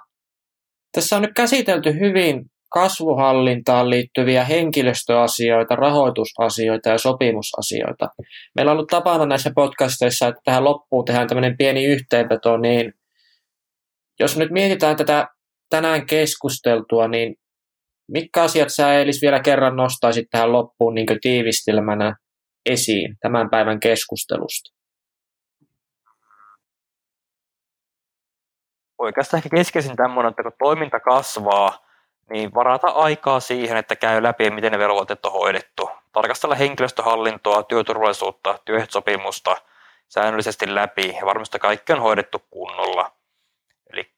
tässä 0.92 1.16
on 1.16 1.22
nyt 1.22 1.34
käsitelty 1.36 1.92
hyvin 2.00 2.44
kasvuhallintaan 2.72 3.90
liittyviä 3.90 4.44
henkilöstöasioita, 4.44 5.76
rahoitusasioita 5.76 6.88
ja 6.88 6.98
sopimusasioita. 6.98 8.08
Meillä 8.56 8.72
on 8.72 8.76
ollut 8.76 8.88
tapana 8.88 9.26
näissä 9.26 9.50
podcasteissa, 9.54 10.28
että 10.28 10.40
tähän 10.44 10.64
loppuun 10.64 11.04
tehdään 11.04 11.28
tämmöinen 11.28 11.56
pieni 11.56 11.84
yhteenveto, 11.84 12.56
niin 12.56 12.92
jos 14.20 14.36
nyt 14.36 14.50
mietitään 14.50 14.96
tätä 14.96 15.26
tänään 15.70 16.06
keskusteltua, 16.06 17.08
niin 17.08 17.36
mitkä 18.08 18.42
asiat 18.42 18.68
sä 18.70 18.94
Elis 18.94 19.22
vielä 19.22 19.40
kerran 19.40 19.76
nostaisit 19.76 20.26
tähän 20.30 20.52
loppuun 20.52 20.94
niin 20.94 21.06
tiivistelmänä 21.22 22.16
esiin 22.66 23.16
tämän 23.20 23.50
päivän 23.50 23.80
keskustelusta? 23.80 24.70
Oikeastaan 28.98 29.38
ehkä 29.38 29.56
keskeisin 29.56 29.96
tämmöinen, 29.96 30.30
että 30.30 30.42
kun 30.42 30.52
toiminta 30.58 31.00
kasvaa, 31.00 31.86
niin 32.30 32.54
varata 32.54 32.88
aikaa 32.88 33.40
siihen, 33.40 33.76
että 33.76 33.96
käy 33.96 34.22
läpi, 34.22 34.50
miten 34.50 34.72
ne 34.72 34.78
velvoitteet 34.78 35.24
on 35.26 35.32
hoidettu. 35.32 35.90
Tarkastella 36.12 36.54
henkilöstöhallintoa, 36.54 37.62
työturvallisuutta, 37.62 38.58
työehtosopimusta 38.64 39.56
säännöllisesti 40.08 40.74
läpi 40.74 41.16
ja 41.20 41.26
varmasti 41.26 41.58
kaikki 41.58 41.92
on 41.92 42.00
hoidettu 42.00 42.42
kunnolla. 42.50 43.12
Eli 43.92 44.12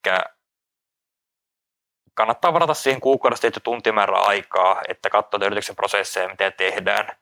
kannattaa 2.14 2.52
varata 2.52 2.74
siihen 2.74 3.00
kuukaudessa 3.00 3.40
tietty 3.40 3.60
tuntimäärä 3.60 4.18
aikaa, 4.18 4.82
että 4.88 5.10
katsoo 5.10 5.40
yrityksen 5.46 5.76
prosesseja, 5.76 6.28
mitä 6.28 6.50
tehdään. 6.50 7.16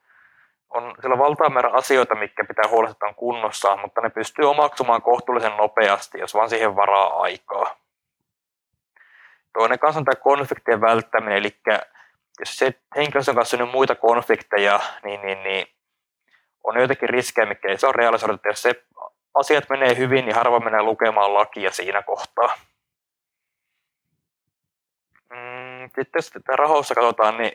On 0.70 0.94
sillä 1.02 1.18
valtava 1.18 1.50
määrä 1.50 1.70
asioita, 1.72 2.14
mitkä 2.14 2.44
pitää 2.44 2.70
huolehtia 2.70 3.12
kunnossa, 3.12 3.76
mutta 3.76 4.00
ne 4.00 4.10
pystyy 4.10 4.50
omaksumaan 4.50 5.02
kohtuullisen 5.02 5.56
nopeasti, 5.56 6.18
jos 6.18 6.34
vaan 6.34 6.50
siihen 6.50 6.76
varaa 6.76 7.20
aikaa. 7.20 7.76
Toinen 9.52 9.78
kanssa 9.78 9.98
on 9.98 10.04
tämä 10.04 10.22
konfliktien 10.22 10.80
välttäminen, 10.80 11.38
eli 11.38 11.56
jos 12.40 12.56
se 12.56 12.74
henkilöstön 12.96 13.34
kanssa 13.34 13.62
on 13.62 13.68
muita 13.68 13.94
konflikteja, 13.94 14.80
niin, 15.04 15.22
niin, 15.22 15.42
niin 15.42 15.66
on 16.64 16.78
joitakin 16.78 17.08
riskejä, 17.08 17.46
mikä 17.46 17.68
ei 17.68 17.78
saa 17.78 17.92
realisoida. 17.92 18.38
Jos 18.44 18.62
se 18.62 18.84
asiat 19.34 19.68
menee 19.68 19.96
hyvin, 19.96 20.24
niin 20.24 20.34
harvoin 20.34 20.64
menee 20.64 20.82
lukemaan 20.82 21.34
lakia 21.34 21.70
siinä 21.70 22.02
kohtaa. 22.02 22.54
Sitten 25.94 26.18
jos 26.18 26.32
rahoissa 26.48 26.94
katsotaan, 26.94 27.36
niin 27.36 27.52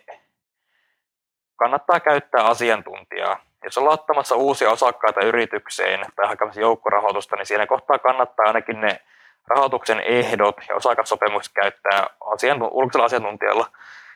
kannattaa 1.56 2.00
käyttää 2.00 2.46
asiantuntijaa. 2.46 3.40
jos 3.64 3.78
on 3.78 3.86
laittamassa 3.86 4.36
uusia 4.36 4.70
osakkaita 4.70 5.26
yritykseen 5.26 6.06
tai 6.16 6.28
hakemassa 6.28 6.62
joukkorahoitusta, 6.62 7.36
niin 7.36 7.46
siinä 7.46 7.68
kohtaa 7.68 8.00
kannattaa 8.00 8.46
ainakin 8.46 8.82
ne 8.82 9.00
rahoituksen 9.48 10.00
ehdot 10.00 10.56
ja 10.70 10.76
osakassopimus 10.76 11.50
käyttää 11.50 12.08
asian, 12.34 12.64
ulkoisella 12.64 13.06
asiantuntijalla. 13.06 13.68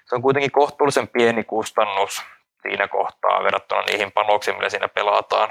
Se 0.06 0.16
on 0.16 0.22
kuitenkin 0.22 0.52
kohtuullisen 0.52 1.08
pieni 1.08 1.44
kustannus 1.44 2.24
siinä 2.62 2.88
kohtaa 2.88 3.44
verrattuna 3.44 3.82
niihin 3.82 4.12
panoksiin, 4.12 4.58
millä 4.58 4.70
siinä 4.70 4.88
pelataan. 4.88 5.50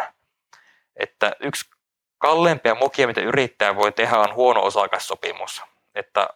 Että 0.97 1.37
yksi 1.41 1.71
kalleimpia 2.19 2.75
mokia, 2.75 3.07
mitä 3.07 3.21
yrittäjä 3.21 3.77
voi 3.77 3.93
tehdä, 3.93 4.19
on 4.19 4.35
huono 4.35 4.63
osakassopimus. 4.63 5.63
Että 5.95 6.29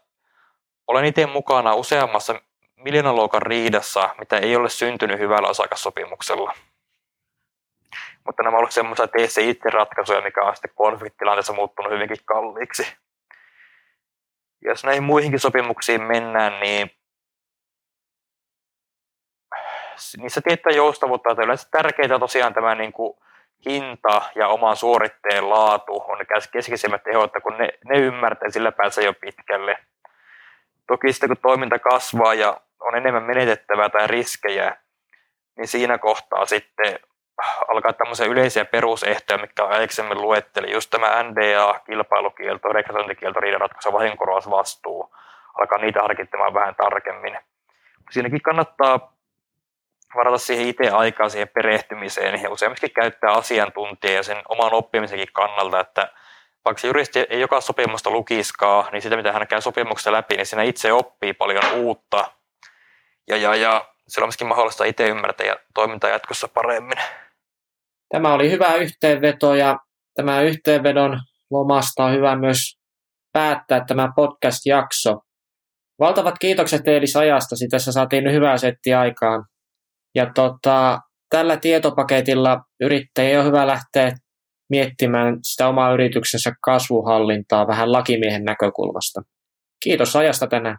olen 0.89 1.05
itse 1.05 1.27
mukana 1.27 1.75
useammassa 1.75 2.41
miljoonaluokan 2.77 3.43
riidassa, 3.43 4.15
mitä 4.19 4.39
ei 4.39 4.57
ole 4.57 4.69
syntynyt 4.69 5.19
hyvällä 5.19 5.49
osakassopimuksella. 5.49 6.55
Mutta 8.27 8.43
nämä 8.43 8.59
ovat 8.59 8.73
semmoisia 8.73 9.09
tee 9.09 9.27
se 9.27 9.43
itse 9.43 9.71
ratkaisuja, 9.71 10.21
mikä 10.21 10.43
on 10.43 10.57
sitten 10.57 10.75
konfliktilanteessa 10.75 11.53
muuttunut 11.53 11.93
hyvinkin 11.93 12.17
kalliiksi. 12.25 12.97
Jos 14.61 14.85
näihin 14.85 15.03
muihinkin 15.03 15.41
sopimuksiin 15.41 16.03
mennään, 16.03 16.61
niin 16.61 16.91
niissä 20.17 20.41
tiettyä 20.41 20.73
joustavuutta, 20.73 21.31
että 21.31 21.43
yleensä 21.43 21.69
tärkeintä 21.71 22.19
tosiaan 22.19 22.55
tämä 22.55 22.75
niin 22.75 22.93
kuin 22.93 23.19
hinta 23.67 24.23
ja 24.35 24.49
oman 24.49 24.77
suoritteen 24.77 25.51
laatu 25.51 26.05
on 26.09 26.19
keskeisimmät 26.53 27.03
tehot, 27.03 27.33
kun 27.43 27.59
ne, 27.59 27.69
ne 27.85 27.99
ymmärtää, 27.99 28.51
sillä 28.51 28.73
pääsee 28.73 29.05
jo 29.05 29.15
pitkälle. 29.15 29.79
Toki 30.93 31.13
sitten 31.13 31.29
kun 31.29 31.37
toiminta 31.37 31.79
kasvaa 31.79 32.35
ja 32.35 32.61
on 32.81 32.97
enemmän 32.97 33.23
menetettävää 33.23 33.89
tai 33.89 34.07
riskejä, 34.07 34.77
niin 35.57 35.69
siinä 35.69 35.99
kohtaa 35.99 36.47
sitten 36.47 36.99
alkaa 37.69 37.93
tämmöisiä 37.93 38.27
yleisiä 38.27 38.65
perusehtoja, 38.65 39.39
mitkä 39.39 39.65
aikaisemmin 39.65 40.23
luetteli, 40.23 40.73
just 40.73 40.91
tämä 40.91 41.23
NDA, 41.23 41.81
kilpailukielto, 41.87 42.69
rekrytointikielto, 42.69 43.41
riidanratkaisu, 43.41 43.93
vahinkorausvastuu, 43.93 45.15
alkaa 45.61 45.79
niitä 45.79 46.03
harkittamaan 46.03 46.55
vähän 46.55 46.75
tarkemmin. 46.75 47.39
Siinäkin 48.11 48.43
kannattaa 48.43 49.13
varata 50.15 50.39
siihen 50.39 50.69
itse 50.69 50.91
aikaa 50.91 51.29
siihen 51.29 51.49
perehtymiseen 51.49 52.43
ja 52.43 52.51
useimminkin 52.51 52.91
käyttää 52.91 53.33
asiantuntijaa 53.33 54.23
sen 54.23 54.43
oman 54.49 54.75
oppimisenkin 54.75 55.33
kannalta, 55.33 55.81
että 55.81 56.09
vaikka 56.65 56.81
se 56.81 56.87
juristi 56.87 57.27
ei 57.31 57.41
joka 57.41 57.61
sopimusta 57.61 58.11
lukiskaa, 58.11 58.89
niin 58.93 59.03
sitä 59.03 59.17
mitä 59.17 59.33
hän 59.33 59.47
käy 59.49 59.61
sopimuksesta 59.61 60.13
läpi, 60.13 60.37
niin 60.37 60.47
siinä 60.47 60.63
itse 60.63 60.93
oppii 60.93 61.33
paljon 61.33 61.65
uutta 61.75 62.31
ja, 63.29 63.37
ja, 63.37 63.55
ja 63.55 63.85
sillä 64.09 64.25
on 64.25 64.29
myöskin 64.29 64.47
mahdollista 64.47 64.85
itse 64.85 65.09
ymmärtää 65.09 65.47
ja 65.47 65.57
toimintaa 65.75 66.11
jatkossa 66.11 66.49
paremmin. 66.49 66.99
Tämä 68.09 68.33
oli 68.33 68.51
hyvä 68.51 68.75
yhteenveto 68.75 69.55
ja 69.55 69.79
tämä 70.15 70.41
yhteenvedon 70.41 71.21
lomasta 71.51 72.05
on 72.05 72.13
hyvä 72.13 72.37
myös 72.37 72.59
päättää 73.33 73.85
tämä 73.87 74.09
podcast-jakso. 74.17 75.21
Valtavat 75.99 76.35
kiitokset 76.39 76.89
Eelis 76.89 77.17
ajastasi. 77.17 77.69
Tässä 77.69 77.93
saatiin 77.93 78.33
hyvää 78.33 78.59
setti 78.59 78.95
aikaan. 78.95 79.45
Ja 80.15 80.33
tota, 80.35 81.01
tällä 81.31 81.57
tietopaketilla 81.57 82.59
yrittäjä 82.81 83.41
on 83.41 83.47
hyvä 83.47 83.67
lähteä 83.67 84.13
miettimään 84.73 85.39
sitä 85.43 85.69
omaa 85.69 85.93
yrityksensä 85.93 86.53
kasvuhallintaa 86.65 87.67
vähän 87.67 87.93
lakimiehen 87.93 88.45
näkökulmasta. 88.45 89.23
Kiitos 89.85 90.17
ajasta 90.17 90.47
tänään. 90.47 90.77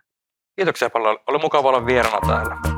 Kiitoksia 0.56 0.90
paljon. 0.90 1.18
Oli 1.28 1.40
mukava 1.40 1.70
olla 1.70 1.86
vieraana 1.86 2.28
täällä. 2.28 2.73